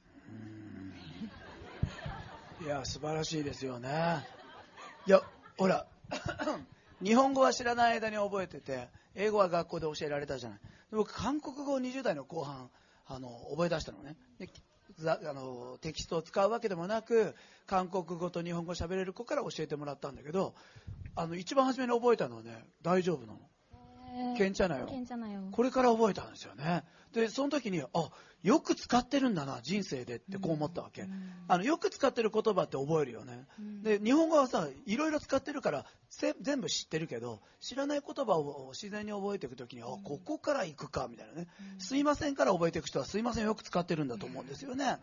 [2.61, 3.89] いや素晴らしいですよね。
[5.07, 5.21] いや
[5.57, 5.87] ほら
[7.03, 10.59] 日本語は知らない間に覚えてて英語は学校で教えられたじゃない。
[10.59, 10.65] で
[10.97, 12.71] 僕韓国語を20代の後半
[13.07, 14.17] あの覚え出したのね。
[14.39, 14.49] で
[15.09, 17.35] あのテキストを使うわけでもなく
[17.67, 20.55] 韓国語と日本語喋れる子から教えてもらったんだけど
[21.15, 23.39] あの一番初めに覚えたのはね大丈夫なの。
[24.37, 25.41] けんちゃなよけんちゃなよ。
[25.53, 26.85] これから覚えたんですよね。
[27.13, 28.11] でその時にあ
[28.43, 31.07] よく使ってるんだな人生でってこう思ったわけ、
[31.47, 33.83] あのよく使ってる言葉って覚えるよね、うん。
[33.83, 41.49] で日本語はさいろいろ使ってるからせ全部知ってるけど知らない言葉を自然に覚えていく時にあここから行くかみたいなね、
[41.79, 44.99] すいませんから覚えていく人はすいませんよく使ってるんだと思うんですよね。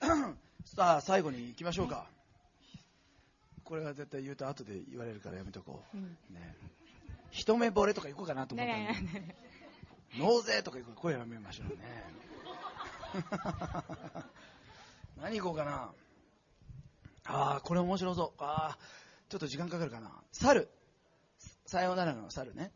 [0.64, 2.06] さあ最後に行きましょうか。
[3.64, 6.18] これは絶対言うと後で言われるからやめとこう、うん。
[6.30, 6.54] ね
[7.34, 9.34] 一目惚れとか行こうかなと思ったのにね
[10.20, 11.74] 納税とか行こうこれやめましょうね。
[15.20, 15.92] 何行こうかな。
[17.24, 18.38] ああこれ面白そう。
[18.38, 18.78] ああ
[19.28, 20.12] ちょっと時間かかるかな。
[20.30, 20.70] 猿。
[21.66, 22.70] さようならの猿ね。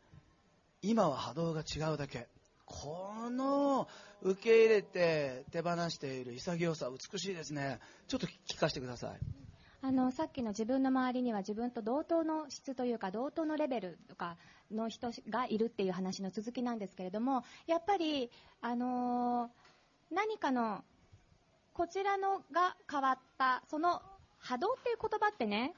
[0.82, 2.26] 今は波動が違うだけ。
[2.66, 3.86] この
[4.22, 7.78] 受け入れて手放している潔さ美しいですね。
[8.08, 9.20] ちょっと聞かせてください
[9.80, 14.36] あのさっきの自分の周りには自分と同等の質というか同等のレベルとか
[14.72, 19.50] の人がいるっていう話の続きなんですけれどもやっぱり、あの
[20.10, 20.82] 何かの
[21.74, 24.02] こちらのが変わったその
[24.38, 25.74] 波動っていう言葉ってね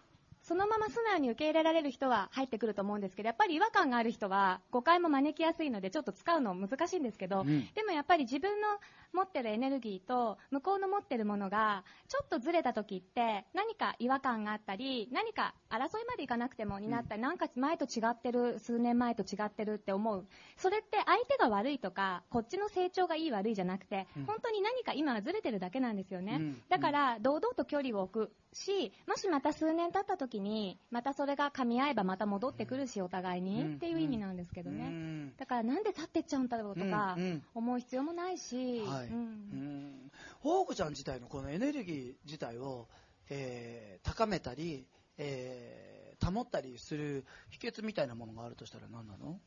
[0.51, 7.69] そのまま素直に受け入れられる人は入ってくると思うんですけどやっぱり違和感がある人は誤解も招きやすいのでちょっと使うの難しいんですけど、うん。
[7.73, 8.67] でもやっぱり自分の
[9.13, 20.27] 持ってるエネルギーと向こうの持ってるものがちょっとずれた時って何か違和感があったり何か争いまでいかなくてもになったり、なんか前と違ってる数年前と違ってるって思う。
[20.57, 24.25] それって相手が悪いとかこっちの成長がいい悪いじゃなくて、うん。
[24.25, 26.63] 本当に何か今はずれてるだけなんですよね、うん。
[26.69, 33.75] だから堂々と距離を置くしもしまた数年経った時にまたそれが噛み合えばまた戻ってくるしお互いに、うん。
[33.75, 35.37] っていう意味なんですけどね、うん。
[35.37, 37.17] だからなんで去ってっちゃうんだろうとか
[37.55, 39.07] 思う必要もないし、はい。
[39.09, 39.15] うん。
[39.15, 40.11] うん。
[40.41, 42.89] ほうこちゃん自体のこのエネルギー自体を、
[43.29, 44.87] えー高めたり、
[45.19, 49.39] えー保ったりする秘訣みたいなものがあるとしたら何なの？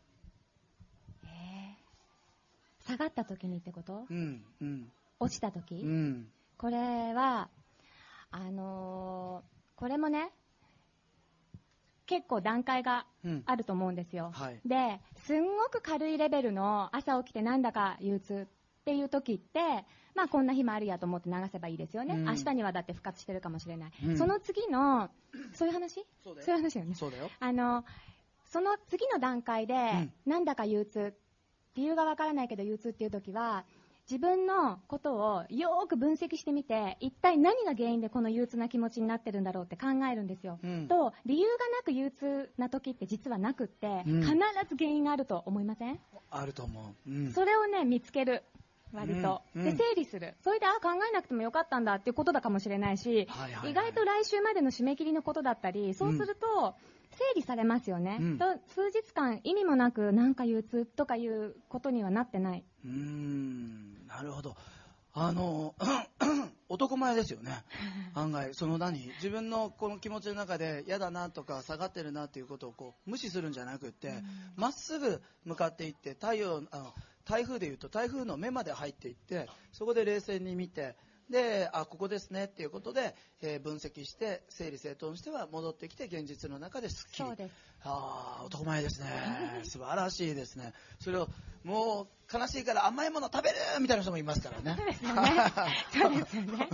[1.25, 2.87] えー。
[2.87, 4.05] 下がった時にってこと？
[4.09, 4.91] うんうん。
[5.19, 6.27] 落ちた時、うん。
[6.57, 7.49] これは
[8.35, 10.31] あのーこれもね
[12.05, 13.43] 結構段階がうん。
[13.45, 14.59] あると思うんですよ、はい。
[14.65, 22.25] ですんごく軽いレベルの朝起きてなんだか憂鬱っていう時ってまあこんな日もあるやと思って流せばいいですよね、うん。
[22.25, 24.17] 明日にはだって復活してるかもしれない、うん。
[24.17, 25.09] その次の
[25.53, 26.05] そういう話？
[26.23, 26.95] そういう話よね。
[26.95, 27.29] そうだよ。
[27.39, 27.85] あの
[28.45, 30.13] その次の段階で、ん。
[30.25, 31.13] なんだか憂鬱
[31.75, 33.65] 理由がわからないけど憂鬱っていう時は
[34.09, 40.87] 自分のことをよーく分析してみて一体何が原因でこの憂鬱な気持ちになってるんだろうって考えるんですよ、うん。
[40.87, 44.21] と理由がなく憂鬱な時って実はなくって、うん。
[44.21, 44.33] 必
[44.69, 47.31] ず原因があると思いません、あると思う、うん。
[47.31, 48.43] それをね見つける。
[48.93, 50.35] 割と、で整理する。
[50.43, 53.71] それであ考えなくてもよかったんだっていうことだかもしれないし、はいはいはい。
[53.71, 56.75] 意外と来週までの締め切りのことだったりそうすると、
[57.17, 58.38] 整理されますよね、うん。
[58.38, 62.63] と数日間意味もなくなんか憂鬱とかいうことにはなってない。
[62.86, 64.56] うーんなるほど。
[65.15, 65.76] あの
[66.69, 67.63] 男前ですよね。
[68.15, 74.12] 案外その何自分のこの気持ちの中で嫌だなとか下がってるなっていうことをこう無視するんじゃなくって
[74.56, 76.93] ま、っすぐ向かっていって太陽あの
[77.26, 80.95] 台風でいうと台風の目まで入っていってそこで冷静に見て
[81.29, 87.51] であここですねっていうことで、えー分析して整理整頓しては戻ってきて現実の中ですっきりそうです。
[87.83, 89.07] ああ男前ですね。
[89.63, 90.73] 素晴らしいですね。
[90.99, 91.29] それを
[91.63, 92.07] もう
[92.38, 94.75] 悲しいから甘いもの食べるみたいな人もいますからね。
[94.77, 95.51] そうですよね。
[95.91, 96.69] そうですよね。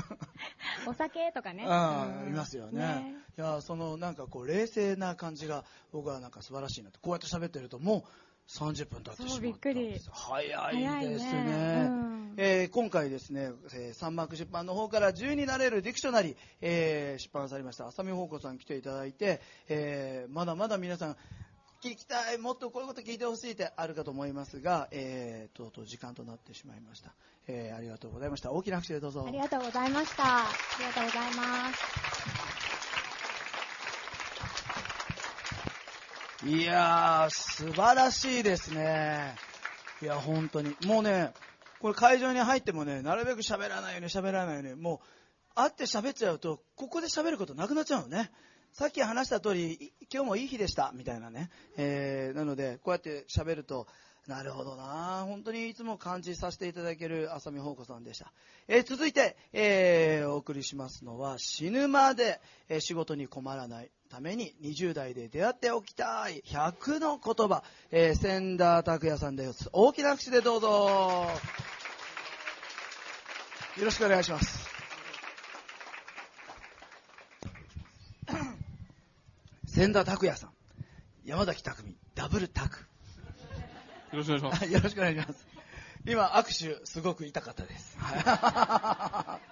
[0.88, 2.82] お酒とかね、うんいますよね。
[2.82, 3.16] ね。
[3.38, 8.04] いやそのなんかこう冷静な感じが僕はなんか素晴らしいなとこうやって喋ってるともう
[8.50, 10.00] 30分経ってしまったそうびっくり。
[10.12, 11.32] 早いですね。
[11.44, 11.88] ね。
[11.88, 12.34] うん。
[12.38, 17.88] えー今回ですね、えー、サンマーク出版の方から自由になれるディクショナリー、えー出版されました。
[17.88, 21.18] 浅見宝子さん来ていただいて、えーまだまだ皆さん
[21.84, 27.14] 聞きたいもっとこういうこと聞いてほしいってあるかと思いますが、えー、とうとう時間となってしまいました、
[27.48, 28.52] えーありがとうございました。
[28.52, 29.26] 大きな拍手でどうぞ。
[29.28, 30.24] ありがとうございました。
[30.24, 30.48] あ
[30.80, 32.39] りがとうございます
[36.46, 39.36] いやー、素晴らしいですね。
[40.02, 40.74] いや、本当に。
[40.86, 41.34] もうね、
[41.82, 48.32] これ会場に入ってもね、なるべく喋らないように喋らないように、もう、会って喋っちゃうと、ここで喋ることなくなっちゃうのね。
[48.72, 51.50] さっき話した通り、今日もいい日でした、みたいなね。
[51.76, 53.88] えー、なので、こうやって喋ると、
[54.30, 58.32] なるほどな本当にいつも感じさせていただける浅見宝子さんでした。
[58.68, 62.40] えー続いて、えーお送りしますのは、死ぬまで、
[62.70, 69.68] えー仕事に困らないために20代で出会っておきたい100の言葉、えー、千田拓也さんです。
[69.74, 71.28] 大きな拍手でどうぞ。
[73.80, 74.70] よろしくお願いします。
[79.74, 80.52] 千田拓也さん、
[81.26, 82.89] 山崎匠、ダブルタク。
[84.18, 84.66] ろしくお願いします。
[84.72, 85.48] よろしくお願いします。
[86.08, 87.98] 今、握手、すごく痛かったです。
[88.00, 89.40] は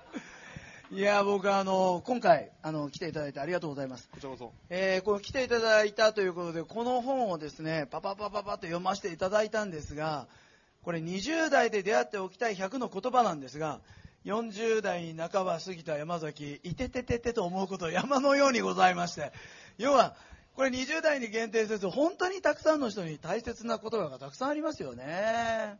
[0.91, 4.07] いいや、僕あの、今回、あの、来ていただいてありがとうございます。
[4.09, 4.53] こちらこそ。
[4.69, 10.27] えー、この来ていただいたということで、この本をですね、パパパパパと読ませていただいたんですが、
[10.83, 13.81] これ20代で出会っておきたい100の言葉なんですが、
[14.23, 19.33] 40代に半ば過ぎた山崎、いててててと思うこと山のようにございまして、
[19.77, 20.15] 要は、
[20.57, 25.77] これ20代に限定せず、本当にたくさんの人に大切な言葉がたくさんありますよね。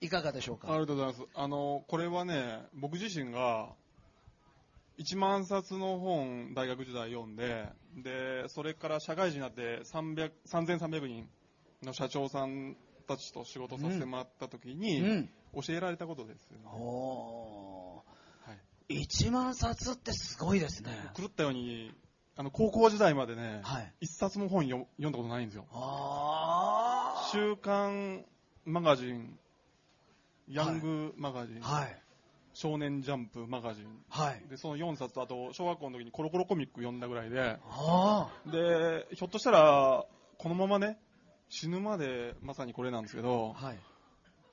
[0.00, 0.68] いかがでしょうか？
[0.70, 1.26] ありがとうございます。
[1.34, 3.68] あの、これはね、僕自身が、
[4.98, 7.68] 1万冊の本、大学時代読んで、
[7.98, 11.28] で、それから社会人になって300 3300人
[11.82, 15.28] の社長さんたちと仕事させてもらった時に、うん。
[15.62, 16.64] 教えられたことですよね。
[16.72, 18.56] おーは
[18.88, 19.02] い。
[19.02, 20.90] 1万冊ってすごいですね。
[21.14, 21.92] 狂ったように、
[22.36, 23.92] あの、高校時代までね、はい。
[24.02, 25.64] 一冊も本読読んだことないんですよ。
[27.32, 28.24] 週刊
[28.66, 29.38] マガジン、
[30.48, 32.02] ヤングマガジン、はい。
[32.52, 34.42] 少年ジャンプマガジン、はい。
[34.50, 40.04] で、その4冊、あと、小学校の時にコロコロコミック読んだぐらいで、あで、ひょっとしたら、
[40.38, 40.98] このままね、
[41.48, 43.78] 死ぬまでまさにこれなんですけどあ。、はい。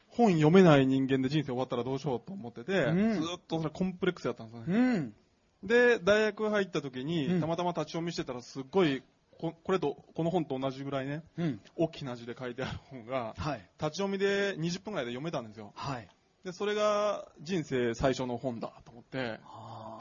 [0.08, 4.80] 本読めない人間で人生終わったらどうしようと思ってて、うんずっとそれコンプレックスやったんですよね。
[4.80, 5.16] うん。
[5.64, 9.02] で、大学入った時に、うんたまたま立ち読みしてたら、すっごい
[9.40, 11.62] こ、これと、この本と同じぐらいね、うん。
[11.76, 13.70] 大きな字で書いてある本が、はい。
[13.80, 15.74] 立ち読みで20分ぐらいで読めたんですよ。
[15.76, 16.08] はい。
[16.44, 19.40] で、それが人生最初の本だと思って、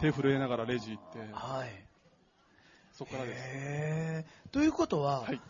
[0.00, 1.68] 手震えながらレジ行って、はい。
[2.92, 4.50] そこからです。
[4.50, 5.40] ということは、はい。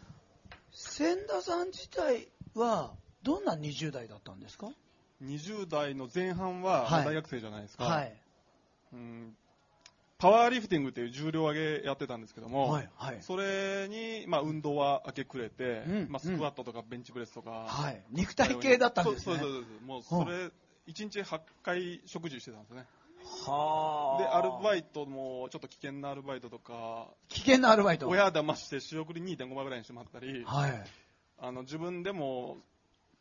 [0.71, 4.71] 千田さん自体は、どんな20代だったんですか
[5.23, 7.85] ？20代の前半は、はい大学生じゃないですか。
[7.85, 8.17] はい。
[8.93, 9.37] うん
[10.23, 12.89] パワーリフティングっていう重量上げやってたんですけども、はい。
[12.95, 13.19] はい。
[13.23, 18.01] それに、まあ、運動は明け暮れて、うんまあ、スクワットとかベンチプレスとか、はい。
[18.13, 19.35] 肉体系だったんですね。
[19.37, 20.45] そうそうそうそうもうそれ、
[20.87, 22.87] 1日8回食事してたんですよね。
[23.49, 28.09] はで、アルバイイトもちょっと危険なアルバイトとか、危険なアルバイト。
[28.09, 30.85] 親騙して仕送り2.5倍ぐらいにしてもらったり、はい。
[31.39, 32.59] あの自分でも、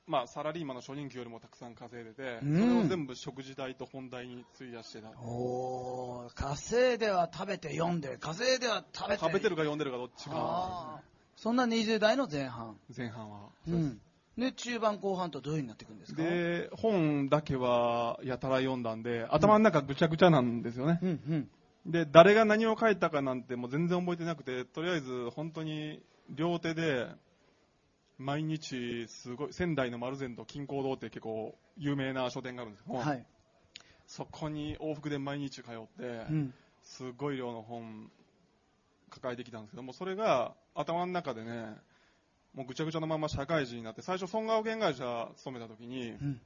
[0.08, 5.10] まあ、サラリーマンの初任給よりもたくさん稼いでて、うんそれを全部食事代と本代に費やしてた。
[5.22, 9.22] おー、稼いでは食べて読んで、稼いでは食べて。
[9.22, 11.02] 食べてるか読んでるかどっちか
[11.36, 12.78] そんな20代の前半。
[12.95, 13.49] 前半は。
[13.68, 14.02] うん。
[14.38, 16.24] で、中盤後半とどういう風になっていくんですか？
[16.24, 20.99] で、本だけはやたら読んだんで、頭の中ぐちゃぐちゃなんですよね。
[21.02, 21.91] うんうん。
[21.91, 27.08] で、誰が何を書いたかなんてもう全然覚えてなくて、とりあえず本当に両手で、
[28.22, 33.26] 毎日すごい、仙台の丸善と金光堂って結構有名な書店があるんですけど、はい。
[34.08, 36.54] そこに往復で毎日通って、うん。
[36.84, 38.10] すごい量の本
[39.10, 41.76] 抱えてきたんですけども、それが頭の中でね、
[42.54, 46.42] もうぐちゃぐちゃのまま社会人になって、最初、損害保険会社勤めた時に、うん。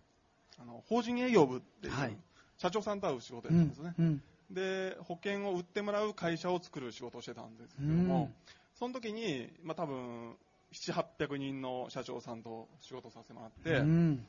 [0.57, 2.17] あの法人営業部っていう、はい
[2.57, 3.93] 社長さんと会う仕事うんやったんですね。
[3.99, 4.21] うん。
[4.49, 8.31] で、保険を売ってもらう会社を作る仕事をしてたんですけども、
[8.75, 10.35] その時に、まあ多分、
[10.75, 14.25] 7、800人の社長さんと仕事させてもらって、うん。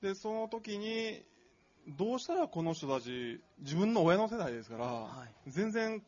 [0.00, 1.22] で、その時に、
[1.88, 6.02] どうしたらこの人たち、自分の親の世代ですから、は全然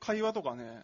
[0.00, 0.82] 会話とかね、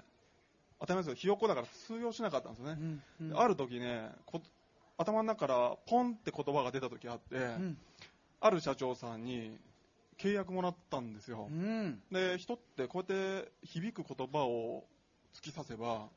[0.80, 2.76] 当たり前ですけど、ひよっこだから通用しなかったんですよね。
[2.80, 4.41] うんうんである時ね、こ
[4.97, 7.78] 頭の中からポンって言葉が出た時あって、うん。
[8.41, 9.59] ある社長さんに
[10.18, 11.49] 契約もらったんですよ。
[11.51, 12.03] うん。
[12.11, 14.84] で、人ってこうやって響く言葉を
[15.34, 16.09] 突き刺せば、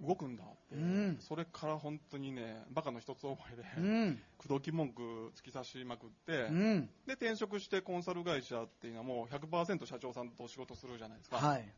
[0.00, 4.22] 動くんだって、うんそれから本当にね、バカの一つ覚えで、うん。
[4.38, 5.02] 口説き文句
[5.36, 6.90] 突き刺しまくって、うん。
[7.06, 11.36] で、転職してコンサル会社っていうのはもう100%社長さんと仕事するじゃないですか。
[11.36, 11.68] はい。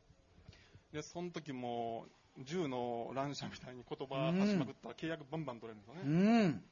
[0.93, 2.07] で、その時も、
[2.39, 6.47] 銃の乱射みたいに言葉発しまくったら契約バンバン取れるんですようね。
[6.49, 6.63] ん。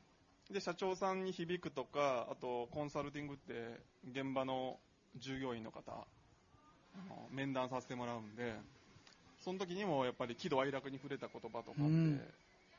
[0.51, 4.79] で、社長さんに響くとか、あとコンサルティングって現場の
[5.17, 6.07] 従業員の方、
[7.31, 8.55] 面談させてもらうんで、
[9.45, 12.21] その時にもやっぱり喜怒哀楽に触れた言葉とかってうん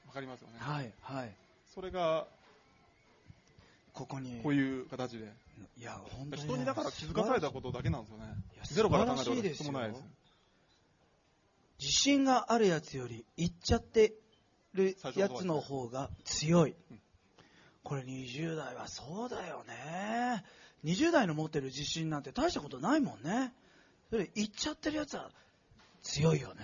[0.07, 0.55] わかりますよね。
[0.59, 0.91] はい。
[1.01, 1.35] はい。
[1.73, 2.27] それが
[3.93, 4.41] ここに。
[4.41, 5.31] こういう形で。
[5.77, 6.47] いや、本当にね。
[6.49, 8.63] 人にだから気づかされたことだけなんですよねいや。
[8.65, 10.03] ゼロから考えたこともないです。
[11.79, 14.13] 自信があるやつより言っちゃって
[14.73, 16.99] るやつの方が強いうん。
[17.83, 20.43] これ20代はそうだよね。
[20.83, 23.53] 20代の持ってる自信なんて大したことないもんね。
[24.09, 25.31] それ言っちゃってるやつは
[26.03, 26.61] 強いよね。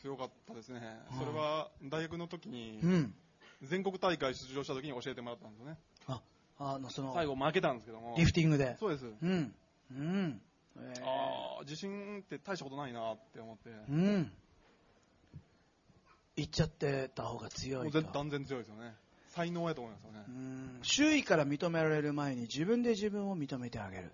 [0.00, 0.80] 強かったですね
[1.12, 1.18] うん。
[1.18, 3.14] それは大学の時にうん。
[3.62, 5.78] 全国大会出場した時に教えてもらったんですよね。
[6.08, 6.20] あ、
[6.58, 8.14] あの、その、最後負けたんですけども。
[8.18, 8.76] リフティングで。
[8.80, 9.04] そうです。
[9.04, 9.54] うん。
[9.90, 10.40] うん。
[10.78, 13.70] えーああ、自信って大したことないなって思って。
[13.88, 14.32] うん。
[16.34, 18.02] 言っちゃってた方が強いと。
[18.02, 18.94] 断然強いですよね。
[19.28, 20.30] 才能やと思いますよねう。
[20.30, 24.12] ん周囲から認められる前に自分で自分を認めてあげる。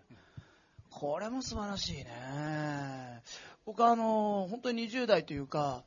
[0.99, 3.23] これも素晴らしいね。
[3.65, 5.85] 僕はあの、本当に20代というか、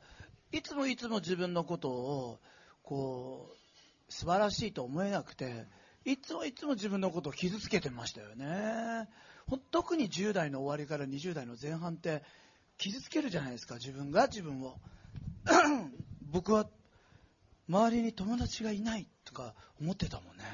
[0.52, 2.38] いつもいつも自分のことを、
[2.82, 3.54] こ
[4.08, 5.66] う、素晴らしいと思えなくて、
[6.06, 9.06] いつもいつも自分のことを傷つけてましたよね。
[9.70, 12.22] 特に10代の終わりから20代の前半って、
[12.78, 14.78] 傷つけるじゃないですか、自分が自分を。
[16.32, 16.66] 僕は
[17.68, 20.44] 周りに友達がいないとか思ってたもんね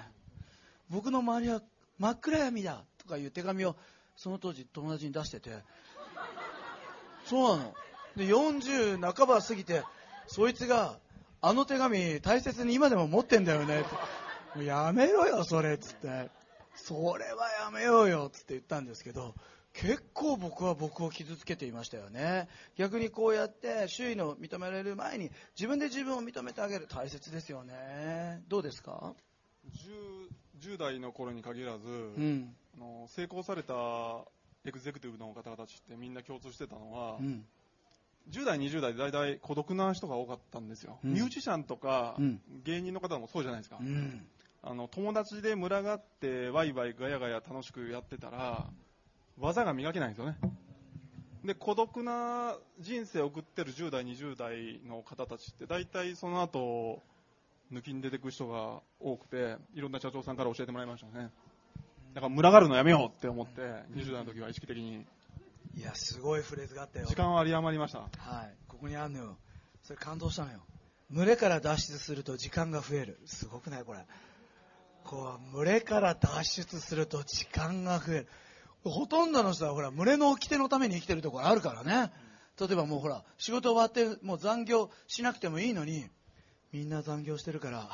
[0.88, 1.62] 僕の周りは
[1.98, 3.76] 真っ暗闇だとかいう手紙を
[4.18, 5.50] その当時友達に出してて。
[7.24, 7.74] そうなの。
[8.16, 9.84] で40半ば過ぎて
[10.26, 10.98] そいつが
[11.40, 13.80] あの手紙大切に今でも持ってんだよね。
[13.80, 13.88] って
[14.56, 16.30] もうやめろよそれっつって。
[16.74, 19.34] それはやめようよっつって言ったんですけど
[19.72, 22.48] 結構僕は僕を傷つけていましたよね。
[22.76, 26.88] 逆にこうやって周囲の認められる前に自分で自分を認めてあげる。
[26.88, 28.42] 大切ですよね。
[28.48, 29.14] どうですか
[30.60, 31.90] ？10, 10代の頃に限らず、う
[32.20, 32.56] ん。
[32.67, 33.74] あの成功された
[34.64, 37.44] エグゼクティブの方々たちってみんな共通してたのは、うん。
[38.30, 41.14] 10代、20代で大体孤独な人が多かったんですよ、うん。
[41.14, 42.40] ミュージシャンとか、うん。
[42.64, 44.26] 芸人の方もそうじゃないですか、うん。
[44.62, 48.66] あの友達で群がってワイワイガヤガヤ楽しくやってたら
[49.38, 50.36] 技が磨けないんですよね。
[51.44, 57.02] で孤独な人生を送ってる10代20代の方たちって大体その後
[57.72, 61.30] 抜きに出てく人が多くていろんな社長さんから教えてもらいましたね
[62.18, 63.60] だから群がるのやめようって思って
[63.94, 65.06] 20代の時は意識的に。
[65.76, 67.06] いやすごいフレーズがあったよ。
[67.06, 68.00] 時間は有り余りました。
[68.00, 68.54] はい。
[68.66, 69.36] ここにあんのよ。
[69.84, 70.58] それ感動したのよ。
[71.12, 73.20] 群れから脱出すると時間が増える。
[73.26, 74.00] すごくないこれ。
[75.04, 78.28] こう群れから脱出すると時間が増える。
[78.82, 82.10] ほとんどの人はほら群れの掟のために生きてるところあるからね。
[82.60, 86.04] 例えばもうほら仕事終わってもう残業しなくてもいいのに
[86.72, 87.88] みんな残業してるから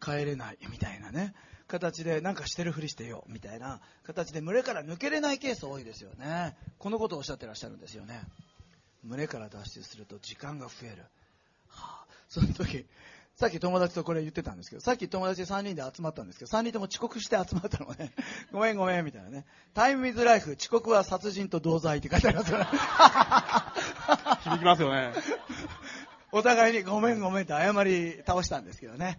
[0.00, 1.34] 帰れないみたいなね
[1.68, 6.56] 形でなんかしてるふりしてよみたいな形で群れから抜けれないケース多いですよね。
[6.78, 8.22] このことをおっしゃってらっしゃるんですよね。
[9.04, 11.04] 群れから脱出すると時間が増える、
[11.68, 12.86] はあ、その時
[13.36, 18.12] さっき友達とこれ言ってたんですけどさっき友達3人で集まったんですけど3人とも遅刻して集まったのね。
[18.50, 19.46] ごめんごめんみたいなね。
[19.74, 22.66] タイムイズライフ遅刻は殺人と同罪って書いてありますよね
[24.42, 25.12] 響きますよね。
[26.32, 29.18] お互いにごめんごめんって謝り倒したんですけどね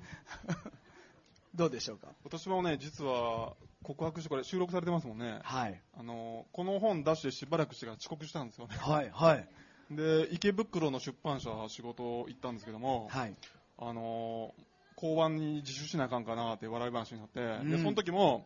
[1.56, 2.08] どうでしょうか？
[2.24, 5.40] 私もね実は告白してこれ収録されてますもんね。
[5.44, 5.82] はい。
[5.98, 8.76] あのこの本出してしばらくしてから遅刻したんですよね。
[8.78, 9.48] はいはい。
[9.92, 13.36] で池袋の出版社仕事行ったんですけども、はい。
[13.78, 14.54] あの
[14.96, 17.70] 交番に自首しなあかんかなって笑い話になって、うん。
[17.72, 18.46] でその時も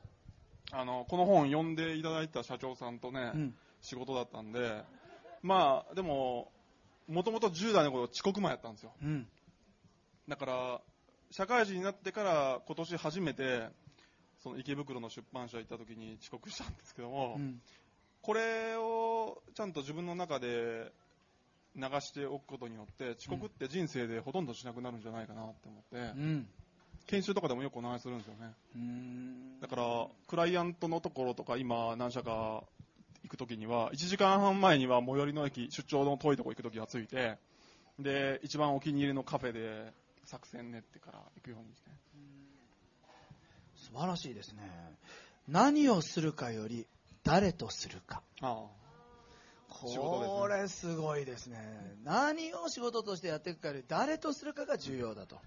[0.72, 3.56] あのこの本読んでいただいた社長さんとね、うん。
[3.82, 4.84] 仕事だったんで
[5.42, 6.52] まあでも
[7.10, 8.94] もともと10代の頃遅刻魔やったんですよ。
[9.02, 9.28] うん。
[10.30, 10.82] だから
[11.34, 13.64] 社会人になってから今年初めて
[14.44, 17.60] その池袋の出版社行った時に遅刻したんですけども、うん。
[18.22, 20.92] これをちゃんと自分の中で
[21.76, 26.48] 流しておくことによって遅刻って人生でほとんどしなくなるんじゃないかなって思って、うん。
[27.08, 28.54] 研修とかでもよくお話しするんですよね。
[28.76, 29.60] うん。
[29.60, 32.64] だからクライアントのところとか今何社か
[33.24, 37.40] 行く時には1時間半前には最寄りの駅出張の遠いとこ行く時は着いて
[37.98, 41.90] で一番お気に入りのカフェで作戦練ってから行くようにして。
[43.76, 44.62] 素晴らしいですね。
[45.48, 46.88] 何をするかより
[47.24, 48.22] 誰とするか。
[48.42, 48.66] あ
[49.86, 50.40] 仕事ですね。
[50.40, 51.58] これすごいですね。
[52.04, 55.38] 何を仕事としてやっていくかより誰とするかが重要だと。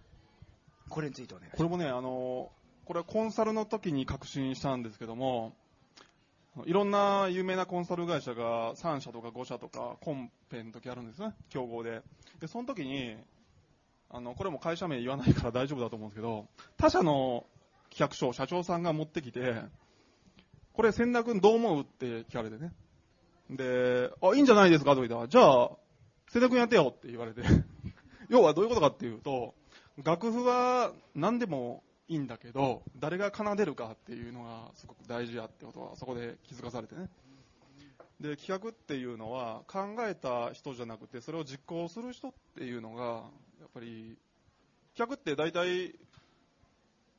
[0.88, 2.50] これについてお願いこれもねあの
[2.84, 5.52] これはコンサルの時に確信したんですけども
[6.64, 11.34] いろんな有名なコンサル会社が3社とか5社とかコンペの時あるんですね。
[11.50, 12.02] 競合で。
[12.40, 13.16] でその時に
[14.10, 16.46] あのこれも会社名言わないから大丈夫だと思うんですけど
[16.76, 17.46] 他社の
[17.90, 19.54] 企画書を社長さんが持ってきて
[20.72, 22.72] これ千田君どう思うって聞かれてね。
[23.48, 25.70] であいいんじゃないですかと言ったらじゃあ
[26.30, 27.42] 千田君やってよって言われて
[28.28, 29.54] 要はどういうことかっていうと
[30.02, 37.08] 楽譜は何でもいいんだけど誰が奏でるかっていうのがすごく大事やってことはそこで気づかされてね。
[38.20, 43.24] で企画っていうのは考えた人じゃなくてそれを実行する人っていうのが
[43.60, 44.16] やっぱり
[44.96, 45.94] 企画って大体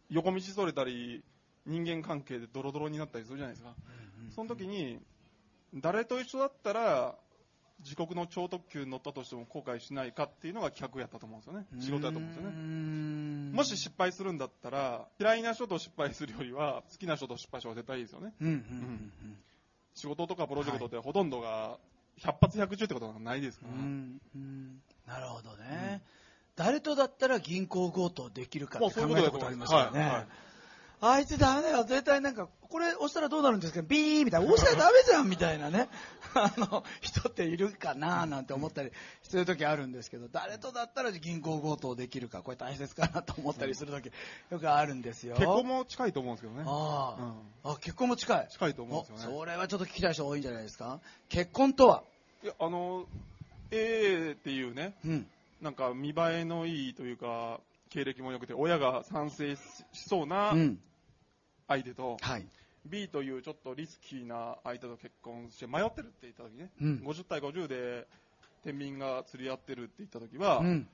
[0.09, 1.23] 横道それたり
[1.65, 3.73] 人間関係でドロドロになったりするじゃないですか。
[4.33, 4.99] その時に
[5.75, 7.15] 誰と一緒だったら
[7.79, 11.65] 自国の超特急に乗ったとしても後悔しないかっていうのが企画やったと思うんですよね。
[11.79, 13.51] 仕事やと思うんですよね。
[13.51, 18.33] ねもし失敗するんだったら嫌いな人と失敗するよりは好きな人と失敗した方が絶対いいですよね。
[18.41, 19.38] うんうんうん
[19.93, 21.79] 仕事とかプロジェクトってほとんどが
[22.19, 24.81] 100発100中ってことはないですから、うんうん。
[25.07, 26.03] なるほどね、
[26.58, 30.26] 誰とだったら銀行強盗できるかって考えたことありますよね、はいはい。
[30.99, 31.84] あいつダメだよ。
[31.84, 33.82] 絶対なんかこれ押したらどうなるんですか？
[33.84, 34.47] ビーみたいな。
[34.51, 35.88] 押したらダメじゃんみたいなね。
[36.34, 38.91] あの人っているかななんて思ったり
[39.24, 44.12] する時あるんですけど誰とだったら銀行強盗できるかこれ大切かなと思ったりする時
[44.49, 45.36] よくあるんですよ。
[45.36, 46.64] 結婚も近いと思うんですけどね。
[46.68, 47.22] ああ、
[47.66, 47.72] うん。
[47.74, 48.47] あ結婚も近い。
[48.49, 49.36] 近いと思うんですよね。
[49.36, 50.99] おそれはちょっと聞きたい人多いんじゃないですか？
[51.30, 52.03] 結婚とは？
[52.43, 53.05] いやあの
[53.72, 55.28] A っていうねうん
[55.62, 59.60] なんか見栄えのいいというか経歴も良くて親が賛成し
[59.93, 60.80] そうなうん。
[61.68, 62.47] 相手と、はい。
[62.86, 67.03] B というちょっとリスキーな相手と結婚して迷ってるって言った時ね、うん。
[67.05, 68.08] 50対50で
[68.64, 70.88] 天秤が釣り合ってるって言った時は、うん。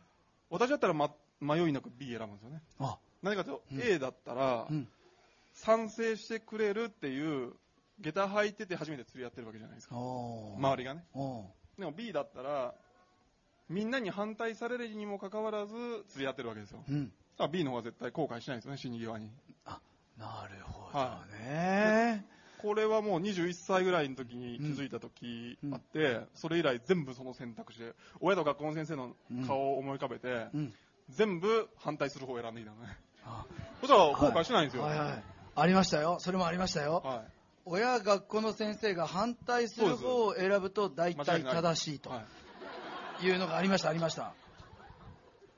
[0.50, 2.62] 私だったら、ま、迷いなく B 選ぶんですよね。
[2.80, 2.98] あ。
[3.22, 3.82] 何かというと、うん。
[3.82, 4.88] A だったら、うん。
[5.54, 7.54] 賛成してくれるっていう
[8.00, 9.96] 下駄履いてて初めて釣りやってるわけじゃないですか。
[9.96, 10.58] おー。
[10.58, 11.06] 周りがね。
[11.14, 11.80] おー。
[11.80, 12.74] でも B だったら、
[13.74, 15.74] みんなに反対されるにもかかわらず
[16.10, 16.84] 釣りやってるわけですよ。
[16.88, 17.06] うん。
[17.06, 19.32] だから B の方が絶対後悔しないですよね、死に際に。
[20.18, 22.24] なるほどはね。
[22.60, 29.16] これはもう21歳ぐらいの時に気づいた時あって、それ以来全部その選択肢で、親と学校の先生の
[29.48, 30.74] 顔を思い浮かべて、うん。
[31.10, 32.98] 全部反対する方を選んできたのね。
[33.26, 33.46] あ
[33.82, 34.84] そしたら後悔しないんですよ。
[34.84, 35.24] はいはい。
[35.56, 36.18] ありましたよ。
[36.20, 37.02] それもありましたよ。
[37.04, 37.34] はい
[37.66, 42.26] 親、学校の先生が反対する方を選ぶと大体正しいとはい
[43.24, 44.34] いうのがありました、ありました。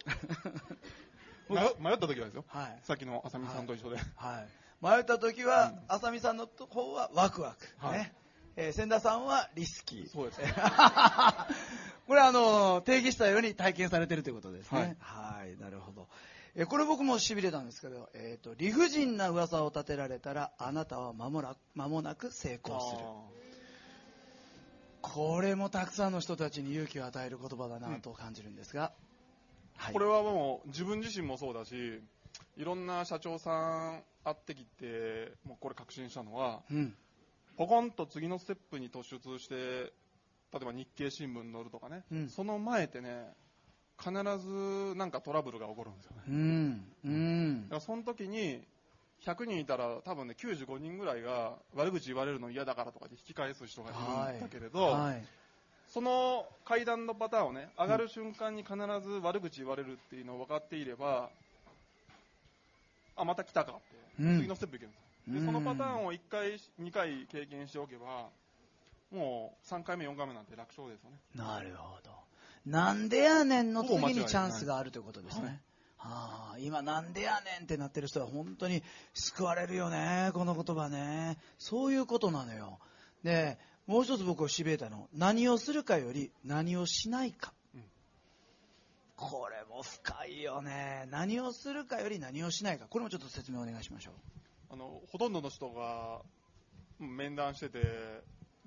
[1.50, 2.46] 迷迷った時はですよ。
[2.48, 2.80] はい。
[2.84, 3.98] さっきの浅見さんと一緒で。
[4.16, 4.48] はい。
[4.82, 7.68] 迷った時は、浅見さんの方はワクワク。
[7.78, 8.14] はいね。
[8.58, 10.10] えー千田さんはリスキー。
[10.10, 10.40] そうです。
[12.08, 14.96] これあの、定義したように体験されてるということですね。
[15.00, 15.58] はい。
[15.58, 16.08] なるほど。
[16.56, 23.45] えーこれ僕も痺れたんですけど、えっ、と、理不尽な噂を立てられたら、あなたは間もな間もなく成功する。
[25.14, 28.92] これもたくさんの人たちに勇気を与える言葉だなと感じるんですが。
[29.78, 29.94] はい。
[29.94, 32.02] これはもう自分自身もそうだし、
[32.58, 33.52] いろんな社長さ
[33.92, 36.96] ん会ってきて、もうこれ確信したのは、うん。
[37.58, 43.34] ポコンと次のステップに突出して、例えば日経新聞に載るとかね、うんその前ってね、
[44.00, 46.24] 必ずなんかトラブルが起こるんですよね。
[46.28, 46.86] うん。
[47.06, 47.76] うんだか。
[47.76, 48.62] らその時に、
[49.24, 55.26] 100人いたら多分ね、95人ぐらいが悪口言われるの嫌だからとかで引き返す人がいるんだけれど、はい。
[55.88, 61.30] その階段のパターンをね、上がる瞬間に必ず悪口言われるっていうのを分かっていれば、
[63.16, 68.30] あ、また来たかって、うん次のステップいけるんですうんそのパターンを1回、2回経験しておけば、
[69.12, 71.18] もう3回目、4回目なんて楽勝ですよね。
[71.34, 72.12] なるほど。
[72.66, 75.62] なんでやねんの次にチャンスがあるということですね。
[76.06, 78.84] はいはあ、今なんでやねんってなってる人は本当に
[79.14, 81.38] 救われるよね、この言葉ね。
[81.58, 82.80] そういうことなのよ。
[83.24, 85.10] で、もう一つ僕をしびれたの。
[85.14, 87.54] 何をするかより何をしないか。
[87.74, 87.84] うん
[89.18, 91.08] これも深いよね。
[91.10, 92.86] 何をするかより何をしないか。
[92.90, 94.12] これもちょっと説明お願いしましょ
[94.70, 96.22] あの、ほとんどの人が
[97.00, 97.80] うん面談してて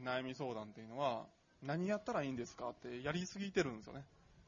[0.03, 1.27] 悩み相談っていうのは、
[1.63, 4.05] 何やったらいいんですかってやりすぎてるんですよね。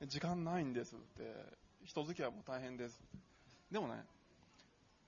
[0.07, 1.59] 時間ないんですって、
[1.91, 3.03] 人付き合いも大変です。
[3.72, 3.95] でもね、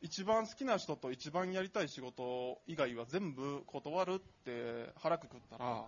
[0.01, 5.85] 一番好きな人と一番やりたい仕事以外は全部断るって腹くくったら、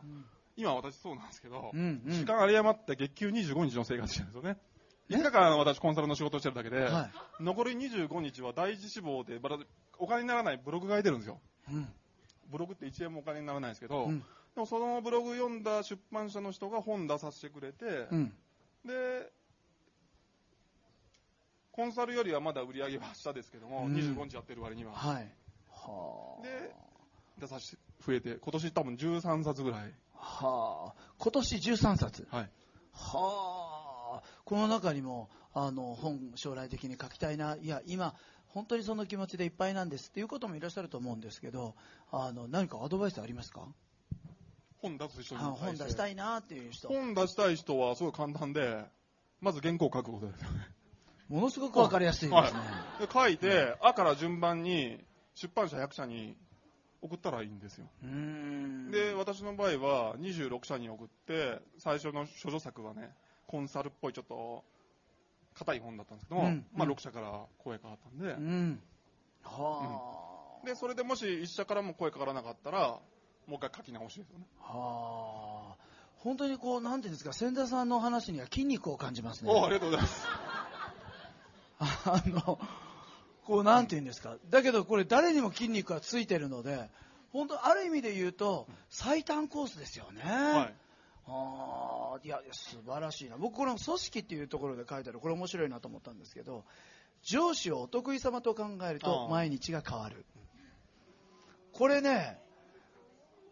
[0.57, 1.77] 今私そうなんですけど、う。
[1.77, 2.13] うん、うん。
[2.13, 4.57] 時間有り余って月給25日の生活してるんですよね。
[5.11, 9.41] 5日間私コンサルの仕事をしてるだけで、は残り25日は第一志望で
[9.99, 11.41] お金にならないブログが出てるんですよ。
[11.71, 11.75] い。
[11.75, 11.89] うん。
[12.53, 14.25] ブログって1円もお金にならないですけど、うん
[14.55, 18.33] でもそのブログ読んだ出版社の人が本出させてくれて、うん。
[18.87, 19.33] で、
[21.75, 24.93] コンサルよりはまだ売り上げは下ですけども、うん25日やってる割には。
[24.93, 25.35] はい。
[25.70, 26.43] はあ。
[26.43, 26.72] で、
[27.41, 29.93] 出させて、増えて、今年多分13冊ぐらい。
[30.14, 31.14] はあ。
[31.18, 32.29] 今年13冊？
[32.31, 32.51] はい。
[32.93, 34.22] はあ。
[34.45, 37.57] この中にも、あの、本、将来的に書きたいな。
[37.57, 38.14] いや、今、
[38.47, 41.75] 本当にその気持ちでいっぱいなんですっていうこともいらっしゃると思うんですけど、
[42.12, 43.66] あの、何かアドバイスありますか？
[44.79, 46.87] 本出す人に本出したいなっていう人。
[46.87, 48.85] 本出したい人はすごい簡単で、
[49.41, 50.68] まず原稿を書くことですよね。
[51.29, 52.61] ものすごくわかりやすいですね。
[53.01, 55.03] で書いて、あから順番に
[55.35, 56.37] 出版社100社に
[57.03, 57.87] 送ったらいいんですよ。
[58.91, 63.14] で、私の場合は26社に送って、最初の処女作はね、
[63.47, 64.64] コンサルっぽいちょっと
[65.55, 68.81] 硬い本だったんですけども、うんまあうん6社から声かかったんで、うん。
[69.43, 70.66] はあ。
[70.66, 72.99] で、それでもし1社からも声かからなかったら、
[73.47, 74.47] もう一回書き直しですよね。
[74.61, 75.85] はあ。
[76.18, 79.51] 本当にこう、なんていうんですか、千田さんの話には筋肉を感じますね。
[79.53, 80.27] おありがとうございます。
[81.79, 82.59] あの、
[83.45, 84.37] こう、なんて言うんですか。
[84.51, 86.89] だけど、これ、誰にも筋肉がついてるので、
[87.33, 90.22] 本当、ある意味で言うと、最短コースですよね。
[90.22, 90.75] はい。
[91.27, 93.37] ああ、いや、素晴らしいな。
[93.37, 96.64] 僕、この組織っていうところで書いてある、これ面白いなと思ったんですけど、
[97.22, 100.27] 上司をお得意様と考えると毎日が変わる。
[101.72, 102.39] これね、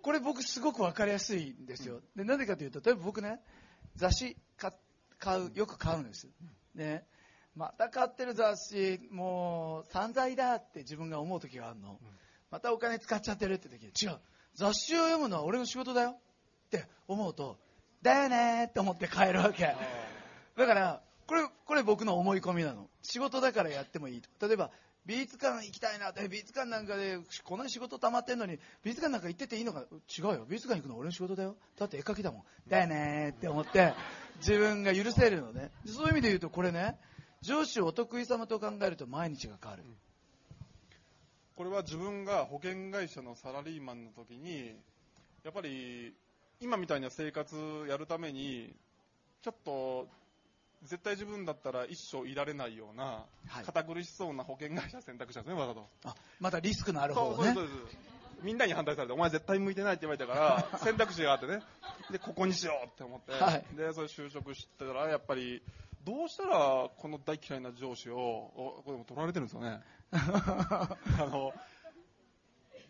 [0.02, 2.00] これ僕すごくわかりやすいんですよ。
[2.14, 3.40] で、なぜかというと、例えば僕ね、
[3.96, 4.74] 雑誌か
[5.18, 6.28] 買う、よく買うんです。
[6.74, 7.06] ね、
[7.54, 11.98] また買ってる雑誌、もう散財だって自分が思う時があるの。
[12.50, 14.18] またお金使っちゃってるって時違う。
[14.54, 17.58] 雑誌を読むのは俺の仕事だよって思うと、
[18.02, 19.74] だよねーって思って帰るわけ。
[20.56, 22.88] だから、これ、これ僕の思い込みなの。
[23.02, 24.46] 仕事だからやってもいいと。
[24.46, 24.70] 例えば、
[25.04, 29.84] 美術館行きたいなって、美術館なんかで、こんなに仕事溜まってんのに、美術館なんか行ってていいのか
[30.16, 30.46] 違うよ。
[30.48, 31.56] 美術館行くの俺の仕事だよ。
[31.78, 32.42] だって絵描きだもん。
[32.68, 33.94] だよねーって思って、
[34.38, 35.70] 自分が許せるのね。
[35.86, 36.98] そういう意味で言うと、これね、
[37.42, 39.82] 上司をお得意様と考えると毎日が変わる。
[41.56, 44.74] これは自分が保険会社のサラリーマンの時に
[45.44, 46.14] やっぱり
[46.60, 47.54] 今みたいな生活
[47.88, 48.72] やるために
[49.42, 50.06] ちょっと
[50.84, 53.64] 絶対自分だったら一生いられないような、はい。
[53.64, 55.86] 堅苦しそうな保険会社選択したんですねわざと。
[56.04, 57.54] あまたリスクのあるそう方をね。
[57.54, 57.96] そうですそうです。
[58.42, 61.60] みんなに反対されてお前絶対向いてないって言われたから 選択肢があってね。
[62.10, 63.64] でここにしようって思って、はい。
[63.76, 65.62] でそれ就職してたらやっぱり
[66.04, 69.80] どうしたらこの大嫌いな上司をおこれも取られてるんですよね。
[70.12, 71.52] あの